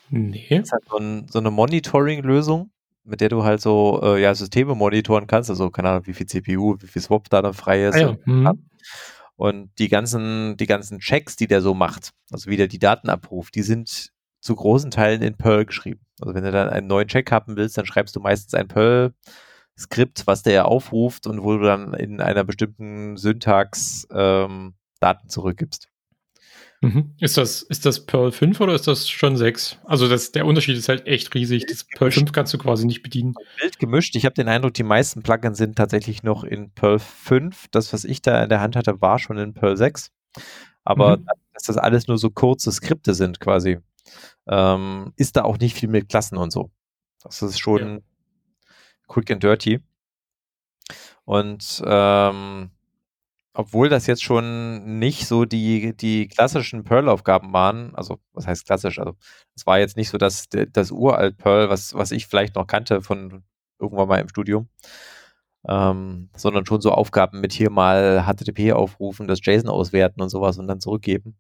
[0.09, 0.47] Nee.
[0.49, 2.71] Das ist halt so, ein, so eine Monitoring-Lösung,
[3.05, 6.27] mit der du halt so äh, ja, Systeme monitoren kannst, also keine Ahnung, wie viel
[6.27, 7.97] CPU, wie viel Swap da dann frei ist.
[7.97, 8.17] Ah, ja.
[8.25, 8.69] mhm.
[9.37, 13.09] Und die ganzen, die ganzen Checks, die der so macht, also wie der die Daten
[13.09, 16.01] abruft, die sind zu großen Teilen in Perl geschrieben.
[16.21, 19.15] Also wenn du dann einen neuen Check haben willst, dann schreibst du meistens ein Perl
[19.81, 25.89] Skript, was der aufruft und wo du dann in einer bestimmten Syntax ähm, Daten zurückgibst.
[26.83, 27.15] Mhm.
[27.19, 29.79] Ist das, ist das Perl 5 oder ist das schon 6?
[29.85, 31.67] Also das, der Unterschied ist halt echt riesig.
[31.67, 33.35] Das Perl 5 kannst du quasi nicht bedienen.
[33.61, 34.17] Bild gemischt.
[34.17, 37.69] Ich habe den Eindruck, die meisten Plugins sind tatsächlich noch in Perl 5.
[37.71, 40.11] Das, was ich da in der Hand hatte, war schon in Perl 6.
[40.85, 41.27] Aber mhm.
[41.53, 43.79] dass das alles nur so kurze Skripte sind quasi,
[44.47, 46.71] ähm, ist da auch nicht viel mit Klassen und so.
[47.23, 47.99] Das ist schon, ja
[49.11, 49.81] quick and dirty.
[51.25, 52.71] Und ähm,
[53.53, 58.99] obwohl das jetzt schon nicht so die, die klassischen Perl-Aufgaben waren, also was heißt klassisch,
[58.99, 59.17] also
[59.55, 63.03] es war jetzt nicht so das, das uralt Perl, was, was ich vielleicht noch kannte
[63.03, 63.43] von
[63.79, 64.69] irgendwann mal im Studium,
[65.69, 70.59] ähm, sondern schon so Aufgaben mit hier mal HTTP aufrufen, das JSON auswerten und sowas
[70.59, 71.37] und dann zurückgeben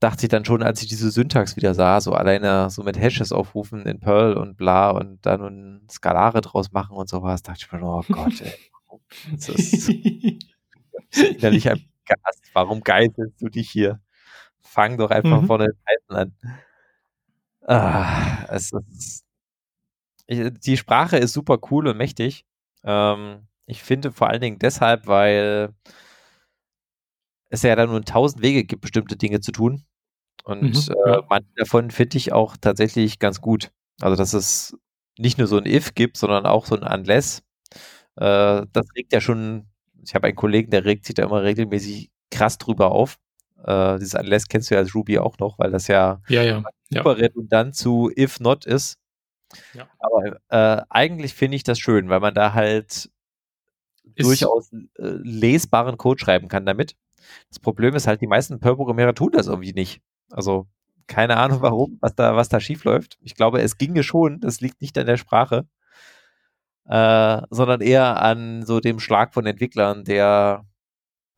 [0.00, 3.32] dachte ich dann schon, als ich diese Syntax wieder sah, so alleine so mit Hashes
[3.32, 7.72] aufrufen in Perl und bla und dann ein Skalare draus machen und sowas, dachte ich
[7.72, 8.54] mir, oh Gott, ey.
[9.32, 9.88] Das ist
[11.12, 12.50] innerlich ein Gast.
[12.54, 14.00] Warum geiselst du dich hier?
[14.60, 15.46] Fang doch einfach mhm.
[15.46, 16.34] von den Python an.
[17.66, 19.24] Ah, es ist,
[20.26, 22.46] ich, die Sprache ist super cool und mächtig.
[22.84, 25.74] Ähm, ich finde vor allen Dingen deshalb, weil
[27.50, 29.84] es ja dann nur tausend Wege gibt, bestimmte Dinge zu tun.
[30.44, 31.22] Und mhm, äh, ja.
[31.28, 33.70] manche davon finde ich auch tatsächlich ganz gut.
[34.00, 34.76] Also, dass es
[35.18, 37.42] nicht nur so ein If gibt, sondern auch so ein Unless.
[38.16, 39.66] Äh, das regt ja schon,
[40.02, 43.18] ich habe einen Kollegen, der regt sich da immer regelmäßig krass drüber auf.
[43.64, 46.62] Äh, dieses Unless kennst du ja als Ruby auch noch, weil das ja, ja, ja.
[46.88, 47.24] super ja.
[47.24, 48.98] redundant zu If Not ist.
[49.98, 53.10] Aber äh, eigentlich finde ich das schön, weil man da halt
[54.14, 56.96] ist durchaus äh, lesbaren Code schreiben kann damit.
[57.48, 60.00] Das Problem ist halt, die meisten Perl-Programmierer tun das irgendwie nicht.
[60.30, 60.66] Also
[61.06, 63.18] keine Ahnung warum, was da, was da schief läuft.
[63.22, 65.66] Ich glaube, es ginge schon, das liegt nicht an der Sprache,
[66.86, 70.66] äh, sondern eher an so dem Schlag von Entwicklern, der,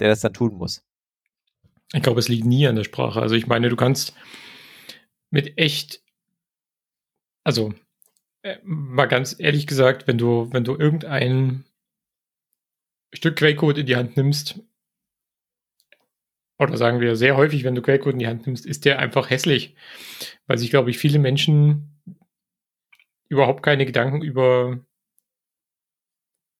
[0.00, 0.84] der das dann tun muss.
[1.92, 3.20] Ich glaube, es liegt nie an der Sprache.
[3.20, 4.14] Also ich meine, du kannst
[5.30, 6.02] mit echt,
[7.44, 7.74] also
[8.42, 11.64] äh, mal ganz ehrlich gesagt, wenn du, wenn du irgendein
[13.12, 14.60] Stück Quellcode in die Hand nimmst
[16.62, 19.30] oder sagen wir sehr häufig, wenn du Quellcode in die Hand nimmst, ist der einfach
[19.30, 19.74] hässlich.
[20.46, 22.00] Weil sich, glaube ich, viele Menschen
[23.28, 24.80] überhaupt keine Gedanken über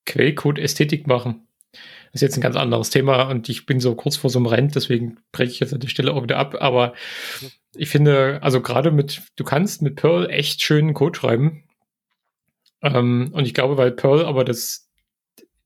[0.07, 1.46] Quellcode-Ästhetik machen.
[1.72, 4.46] Das ist jetzt ein ganz anderes Thema und ich bin so kurz vor so einem
[4.46, 6.57] Rent, deswegen breche ich jetzt an der Stelle auch wieder ab.
[6.61, 6.94] Aber
[7.74, 11.64] ich finde, also gerade mit, du kannst mit Perl echt schönen Code schreiben.
[12.82, 14.90] Ähm, und ich glaube, weil Perl aber das,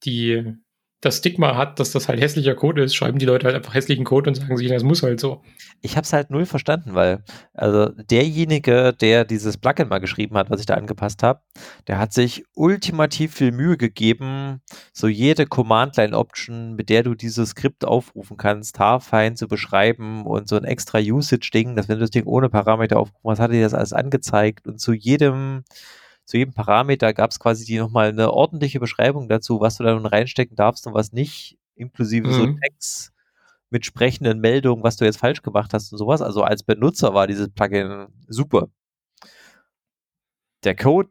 [0.05, 0.55] die,
[1.07, 4.05] das Stigma hat, dass das halt hässlicher Code ist, schreiben die Leute halt einfach hässlichen
[4.05, 5.43] Code und sagen sich, das muss halt so.
[5.81, 7.23] Ich habe es halt null verstanden, weil
[7.55, 11.41] also derjenige, der dieses Plugin mal geschrieben hat, was ich da angepasst habe,
[11.87, 14.61] der hat sich ultimativ viel Mühe gegeben,
[14.93, 20.57] so jede Command-Line-Option, mit der du dieses Skript aufrufen kannst, haarfein zu beschreiben und so
[20.57, 23.63] ein extra Usage-Ding, dass wenn du das Ding ohne Parameter aufrufen hast, hat er dir
[23.63, 25.65] das alles angezeigt und zu jedem
[26.27, 29.95] zu jedem Parameter gab es quasi die nochmal eine ordentliche Beschreibung dazu, was du da
[29.95, 32.33] nun reinstecken darfst und was nicht, inklusive mhm.
[32.33, 33.13] so Text
[33.71, 36.23] mit sprechenden Meldungen, was du jetzt falsch gemacht hast und sowas.
[36.23, 38.69] Also als Benutzer war dieses Plugin super.
[40.65, 41.11] Der Code,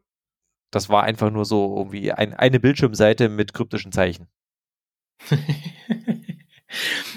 [0.70, 4.28] das war einfach nur so irgendwie ein, eine Bildschirmseite mit kryptischen Zeichen.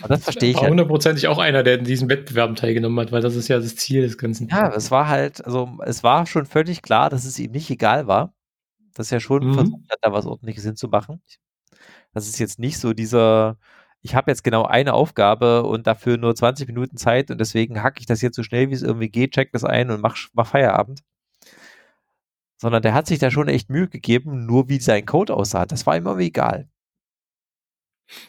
[0.01, 0.57] Aber das verstehe ich.
[0.57, 3.75] War hundertprozentig auch einer, der in diesem Wettbewerb teilgenommen hat, weil das ist ja das
[3.75, 4.47] Ziel des Ganzen.
[4.49, 8.07] Ja, es war halt, also es war schon völlig klar, dass es ihm nicht egal
[8.07, 8.33] war,
[8.95, 9.53] dass er schon mhm.
[9.53, 11.21] versucht hat, da was ordentliches hinzumachen.
[12.13, 13.57] Das ist jetzt nicht so dieser,
[14.01, 17.99] ich habe jetzt genau eine Aufgabe und dafür nur 20 Minuten Zeit und deswegen hacke
[17.99, 20.47] ich das jetzt so schnell, wie es irgendwie geht, check das ein und mach, mach
[20.47, 21.01] Feierabend.
[22.57, 25.65] Sondern der hat sich da schon echt Mühe gegeben, nur wie sein Code aussah.
[25.65, 26.67] Das war ihm irgendwie egal.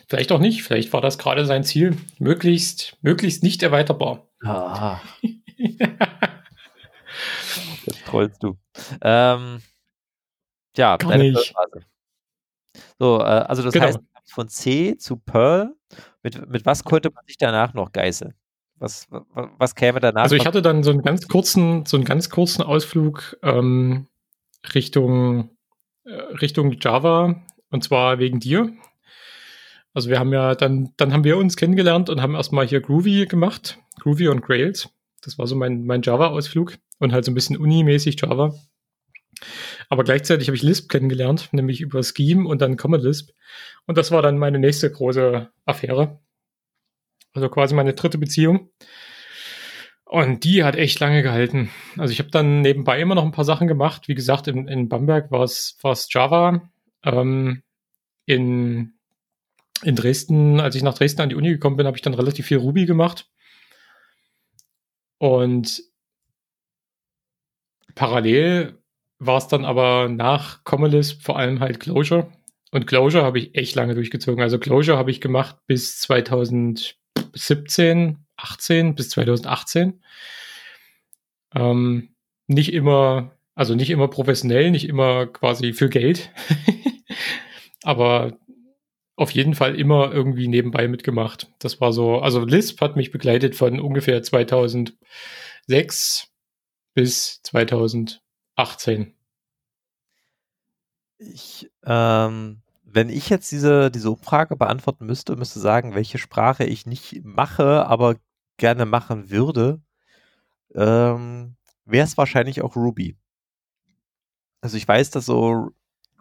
[0.09, 0.63] Vielleicht auch nicht.
[0.63, 1.97] Vielleicht war das gerade sein Ziel.
[2.19, 4.29] Möglichst, möglichst nicht erweiterbar.
[4.45, 5.01] Ah.
[7.87, 8.57] das trollst du.
[9.01, 9.63] Ähm,
[10.77, 11.55] ja, Gar nicht.
[12.99, 13.87] So, äh, also das genau.
[13.87, 15.75] heißt, von C zu Perl.
[16.23, 18.35] Mit, mit was konnte man sich danach noch geißeln?
[18.77, 20.23] Was, was, was käme danach?
[20.23, 24.07] Also ich hatte dann so einen ganz kurzen, so einen ganz kurzen Ausflug ähm,
[24.75, 25.51] Richtung,
[26.05, 28.73] äh, Richtung Java und zwar wegen dir.
[29.93, 33.27] Also wir haben ja dann, dann haben wir uns kennengelernt und haben erstmal hier Groovy
[33.27, 34.89] gemacht, Groovy und Grails.
[35.23, 38.55] Das war so mein, mein Java-Ausflug und halt so ein bisschen unimäßig Java.
[39.89, 43.31] Aber gleichzeitig habe ich Lisp kennengelernt, nämlich über Scheme und dann Common Lisp.
[43.87, 46.21] Und das war dann meine nächste große Affäre.
[47.33, 48.71] Also quasi meine dritte Beziehung.
[50.05, 51.71] Und die hat echt lange gehalten.
[51.97, 54.09] Also ich habe dann nebenbei immer noch ein paar Sachen gemacht.
[54.09, 55.77] Wie gesagt, in, in Bamberg war es
[56.11, 56.69] Java.
[57.05, 57.63] Ähm,
[58.27, 58.95] in,
[59.83, 62.47] in Dresden, als ich nach Dresden an die Uni gekommen bin, habe ich dann relativ
[62.47, 63.29] viel Ruby gemacht.
[65.19, 65.83] Und
[67.95, 68.79] parallel
[69.19, 72.31] war es dann aber nach Common vor allem halt Closure.
[72.71, 74.43] Und Closure habe ich echt lange durchgezogen.
[74.43, 80.03] Also Closure habe ich gemacht bis 2017, 18, bis 2018.
[81.55, 82.15] Ähm,
[82.47, 86.31] nicht immer, also nicht immer professionell, nicht immer quasi für Geld.
[87.83, 88.39] aber
[89.21, 91.53] auf jeden Fall immer irgendwie nebenbei mitgemacht.
[91.59, 96.29] Das war so, also Lisp hat mich begleitet von ungefähr 2006
[96.95, 98.23] bis 2000.
[98.61, 99.15] 18.
[101.19, 106.87] Ich, ähm, wenn ich jetzt diese, diese Umfrage beantworten müsste, müsste sagen, welche Sprache ich
[106.87, 108.17] nicht mache, aber
[108.57, 109.81] gerne machen würde,
[110.75, 113.17] ähm, wäre es wahrscheinlich auch Ruby.
[114.61, 115.71] Also ich weiß, dass so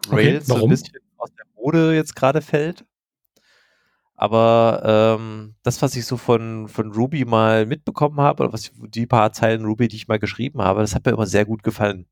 [0.08, 2.86] Rails okay, so ein bisschen aus der Mode jetzt gerade fällt.
[4.20, 9.06] Aber ähm, das, was ich so von, von Ruby mal mitbekommen habe, oder was die
[9.06, 12.06] paar Zeilen Ruby, die ich mal geschrieben habe, das hat mir immer sehr gut gefallen.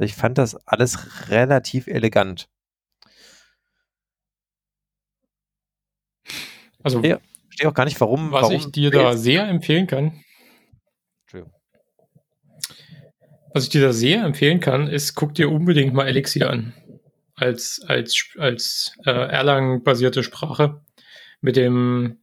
[0.00, 2.48] Ich fand das alles relativ elegant.
[6.82, 7.14] Also, ich
[7.44, 8.32] verstehe auch gar nicht, warum.
[8.32, 10.24] Was warum ich dir da sehr empfehlen kann.
[13.54, 16.74] Was ich dir da sehr empfehlen kann, ist, guck dir unbedingt mal Elixir an.
[17.36, 20.80] Als, als, als äh, Erlang-basierte Sprache.
[21.40, 22.22] Mit dem,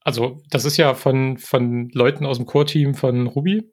[0.00, 3.72] also das ist ja von, von Leuten aus dem Core-Team von Ruby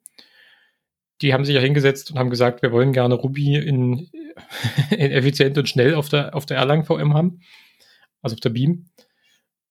[1.21, 4.09] die haben sich ja hingesetzt und haben gesagt, wir wollen gerne Ruby in,
[4.91, 7.41] in effizient und schnell auf der, auf der Erlang VM haben,
[8.21, 8.89] also auf der Beam.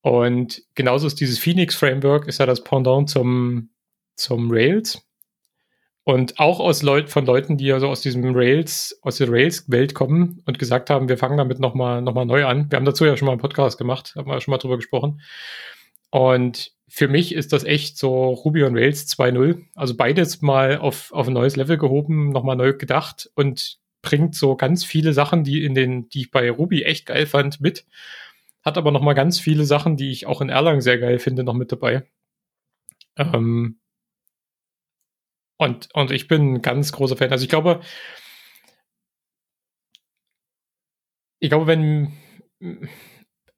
[0.01, 3.71] Und genauso ist dieses Phoenix Framework, ist ja das Pendant zum,
[4.15, 5.03] zum Rails.
[6.09, 10.43] Und auch aus Leut von Leuten, die also aus diesem Rails, aus der Rails-Welt kommen
[10.47, 12.71] und gesagt haben, wir fangen damit nochmal noch mal neu an.
[12.71, 15.21] Wir haben dazu ja schon mal einen Podcast gemacht, haben wir schon mal drüber gesprochen.
[16.09, 19.67] Und für mich ist das echt so Ruby on Rails 2.0.
[19.75, 24.57] Also beides mal auf, auf ein neues Level gehoben, nochmal neu gedacht und bringt so
[24.57, 27.85] ganz viele Sachen, die in den, die ich bei Ruby echt geil fand, mit.
[28.63, 31.53] Hat aber nochmal ganz viele Sachen, die ich auch in Erlang sehr geil finde, noch
[31.53, 32.05] mit dabei.
[33.19, 33.77] Ähm
[35.59, 37.33] und, und ich bin ein ganz großer Fan.
[37.33, 37.81] Also ich glaube,
[41.41, 42.13] ich glaube, wenn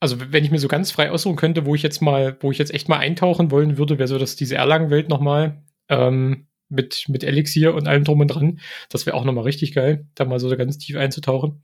[0.01, 2.59] also wenn ich mir so ganz frei aussuchen könnte, wo ich jetzt mal, wo ich
[2.59, 7.25] jetzt echt mal eintauchen wollen würde, wäre so dass diese Erlangen-Welt nochmal ähm, mit, mit
[7.25, 8.61] Elixir und allem drum und dran.
[8.89, 11.63] Das wäre auch nochmal richtig geil, da mal so ganz tief einzutauchen.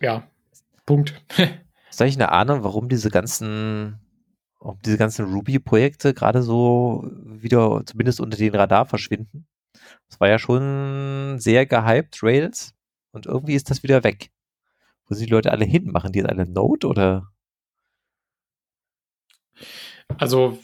[0.00, 0.28] Ja,
[0.86, 1.14] Punkt.
[1.98, 4.00] Du eigentlich eine Ahnung, warum diese ganzen,
[4.60, 9.46] ob diese ganzen Ruby-Projekte gerade so wieder zumindest unter den Radar verschwinden?
[10.08, 12.74] Das war ja schon sehr gehypt, Rails.
[13.12, 14.30] Und irgendwie ist das wieder weg.
[15.06, 15.90] Wo sind die Leute alle hin?
[15.90, 17.32] Machen die jetzt alle Node oder?
[20.18, 20.58] Also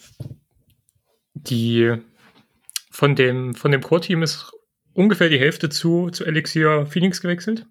[1.34, 1.96] die
[2.90, 4.52] von dem, von dem Core-Team ist
[4.92, 7.66] ungefähr die Hälfte zu, zu Elixir Phoenix gewechselt.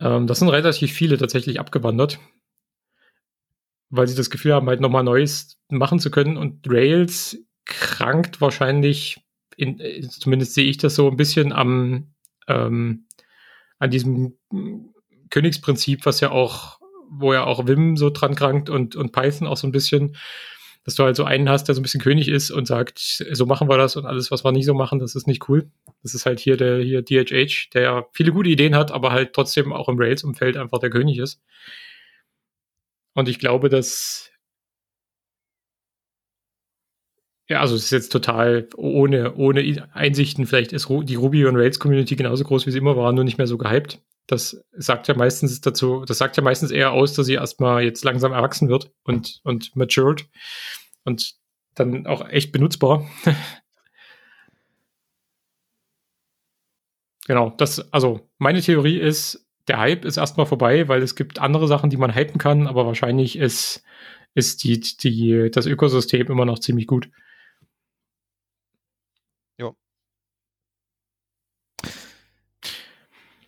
[0.00, 2.18] Ähm, das sind relativ viele tatsächlich abgewandert,
[3.90, 6.36] weil sie das Gefühl haben, halt nochmal Neues machen zu können.
[6.36, 9.20] Und Rails krankt wahrscheinlich,
[9.56, 12.14] in, äh, zumindest sehe ich das so ein bisschen am,
[12.48, 13.06] ähm,
[13.78, 14.38] an diesem
[15.30, 16.78] Königsprinzip, was ja auch,
[17.10, 20.16] wo ja auch Vim so dran krankt und, und Python auch so ein bisschen,
[20.84, 23.46] dass du halt so einen hast, der so ein bisschen König ist und sagt, so
[23.46, 25.70] machen wir das und alles, was wir nicht so machen, das ist nicht cool.
[26.02, 29.32] Das ist halt hier der hier DHH, der ja viele gute Ideen hat, aber halt
[29.32, 31.40] trotzdem auch im Rails-Umfeld einfach der König ist.
[33.14, 34.30] Und ich glaube, dass
[37.50, 40.46] ja, also es ist jetzt total ohne, ohne Einsichten.
[40.46, 43.38] Vielleicht ist die Ruby und Rails Community genauso groß, wie sie immer war, nur nicht
[43.38, 44.00] mehr so gehypt.
[44.28, 48.04] Das sagt ja meistens dazu, das sagt ja meistens eher aus, dass sie erstmal jetzt
[48.04, 50.28] langsam erwachsen wird und, und matured
[51.02, 51.34] und
[51.74, 53.10] dann auch echt benutzbar.
[57.26, 61.68] genau, das, also meine Theorie ist, der Hype ist erstmal vorbei, weil es gibt andere
[61.68, 63.84] Sachen, die man hypen kann, aber wahrscheinlich ist,
[64.34, 67.08] ist die, die, das Ökosystem immer noch ziemlich gut.
[69.58, 69.76] Jo.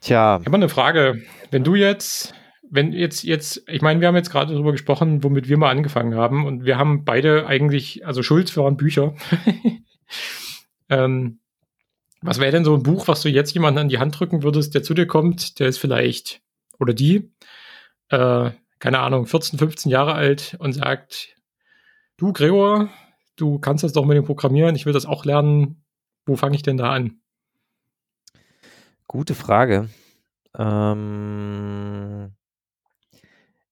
[0.01, 0.39] Tja.
[0.41, 1.21] Ich habe eine Frage.
[1.51, 2.35] Wenn du jetzt,
[2.71, 6.15] wenn jetzt, jetzt, ich meine, wir haben jetzt gerade darüber gesprochen, womit wir mal angefangen
[6.15, 9.17] haben und wir haben beide eigentlich, also Schuld waren Bücher.
[10.89, 11.41] ähm,
[12.23, 14.75] was wäre denn so ein Buch, was du jetzt jemanden an die Hand drücken würdest,
[14.75, 16.41] der zu dir kommt, der ist vielleicht,
[16.79, 17.33] oder die,
[18.09, 21.37] äh, keine Ahnung, 14, 15 Jahre alt und sagt,
[22.17, 22.89] du Gregor,
[23.37, 25.85] du kannst das doch mit dem Programmieren, ich will das auch lernen.
[26.25, 27.21] Wo fange ich denn da an?
[29.09, 29.89] Gute Frage.
[30.57, 32.33] Ähm,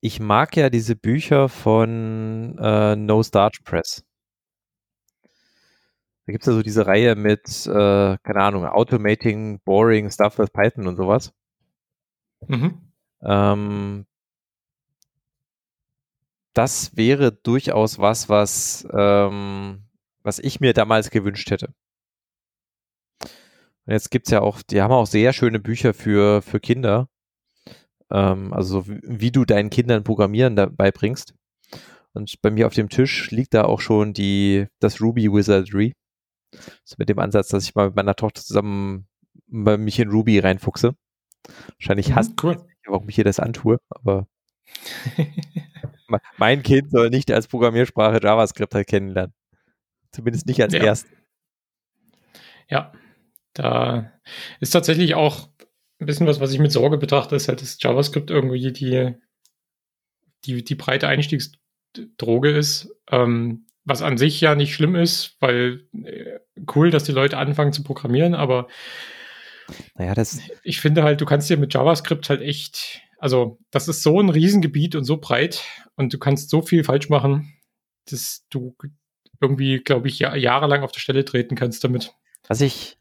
[0.01, 4.05] ich mag ja diese Bücher von äh, No Starch Press.
[6.31, 10.53] Da gibt es ja so diese Reihe mit, äh, keine Ahnung, Automating, Boring, Stuff with
[10.53, 11.33] Python und sowas.
[12.47, 12.93] Mhm.
[13.20, 14.07] Ähm,
[16.55, 19.83] das wäre durchaus was, was, ähm,
[20.22, 21.74] was ich mir damals gewünscht hätte.
[23.24, 27.09] Und jetzt gibt es ja auch, die haben auch sehr schöne Bücher für, für Kinder.
[28.09, 31.35] Ähm, also wie, wie, du deinen Kindern Programmieren dabei bringst.
[32.12, 35.97] Und bei mir auf dem Tisch liegt da auch schon die, das Ruby Wizardry.
[36.84, 39.09] So mit dem Ansatz, dass ich mal mit meiner Tochter zusammen
[39.46, 40.94] mich in Ruby reinfuchse.
[41.78, 42.66] Wahrscheinlich mhm, hasst cool.
[42.86, 44.28] warum ich hier das antue, aber
[46.38, 49.34] mein Kind soll nicht als Programmiersprache JavaScript halt kennenlernen.
[50.12, 50.82] Zumindest nicht als ja.
[50.82, 51.07] erst.
[52.68, 52.92] Ja,
[53.55, 54.12] da
[54.61, 55.48] ist tatsächlich auch
[55.98, 59.14] ein bisschen was, was ich mit Sorge betrachte, ist halt, dass JavaScript irgendwie die,
[60.44, 62.94] die, die breite Einstiegsdroge ist.
[63.11, 66.38] Ähm, was an sich ja nicht schlimm ist, weil äh,
[66.74, 68.68] cool, dass die Leute anfangen zu programmieren, aber
[69.97, 74.03] naja, das ich finde halt, du kannst dir mit JavaScript halt echt, also das ist
[74.03, 75.64] so ein Riesengebiet und so breit
[75.97, 77.53] und du kannst so viel falsch machen,
[78.09, 78.76] dass du
[79.41, 82.14] irgendwie, glaube ich, jahrelang auf der Stelle treten kannst damit.
[82.47, 82.97] Was ich,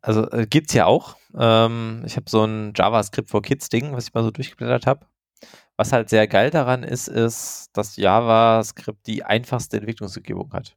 [0.00, 1.16] also äh, gibt's ja auch.
[1.38, 5.06] Ähm, ich habe so ein JavaScript for Kids Ding, was ich mal so durchgeblättert habe.
[5.76, 10.76] Was halt sehr geil daran ist, ist, dass JavaScript die einfachste Entwicklungsumgebung hat.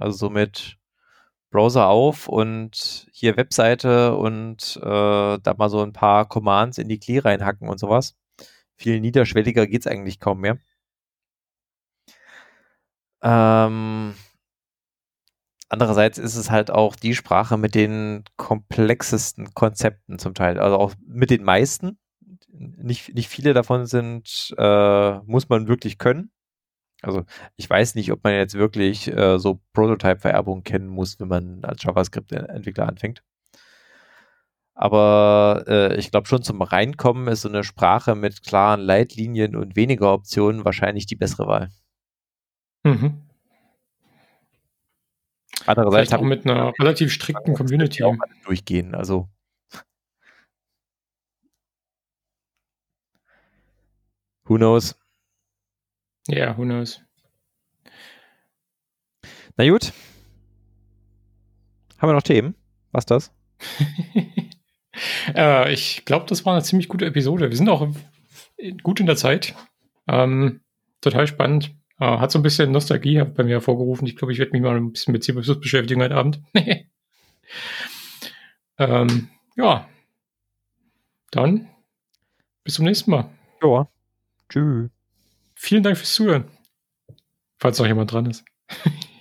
[0.00, 0.78] Also somit
[1.50, 6.98] Browser auf und hier Webseite und äh, da mal so ein paar Commands in die
[6.98, 8.16] CLI reinhacken und sowas.
[8.76, 10.58] Viel niederschwelliger geht's eigentlich kaum mehr.
[13.22, 14.14] Ähm,
[15.68, 20.94] andererseits ist es halt auch die Sprache mit den komplexesten Konzepten zum Teil, also auch
[21.06, 21.98] mit den meisten
[22.78, 26.30] nicht, nicht viele davon sind, äh, muss man wirklich können.
[27.02, 27.24] Also
[27.56, 31.82] ich weiß nicht, ob man jetzt wirklich äh, so Prototype-Vererbung kennen muss, wenn man als
[31.82, 33.22] JavaScript-Entwickler anfängt.
[34.74, 39.76] Aber äh, ich glaube schon zum Reinkommen ist so eine Sprache mit klaren Leitlinien und
[39.76, 41.70] weniger Optionen wahrscheinlich die bessere Wahl.
[42.84, 43.22] Mhm.
[45.66, 48.02] Andererseits auch mit einer relativ strikten Community.
[48.02, 48.94] Auch durchgehen.
[48.94, 49.28] Also
[54.52, 54.94] Who knows?
[56.28, 57.00] Ja, yeah, who knows?
[59.56, 59.94] Na gut.
[61.96, 62.54] Haben wir noch Themen?
[62.90, 63.32] Was das?
[65.34, 67.48] äh, ich glaube, das war eine ziemlich gute Episode.
[67.48, 67.88] Wir sind auch
[68.82, 69.54] gut in der Zeit.
[70.06, 70.60] Ähm,
[71.00, 71.74] total spannend.
[71.98, 74.06] Äh, hat so ein bisschen Nostalgie bei mir hervorgerufen.
[74.06, 76.42] Ich glaube, ich werde mich mal ein bisschen mit C beschäftigen heute Abend.
[78.78, 79.88] ähm, ja.
[81.30, 81.70] Dann
[82.64, 83.30] bis zum nächsten Mal.
[83.62, 83.88] Ja.
[84.52, 84.90] Tschüss.
[85.54, 86.44] Vielen Dank fürs Zuhören.
[87.58, 88.44] Falls noch jemand dran ist.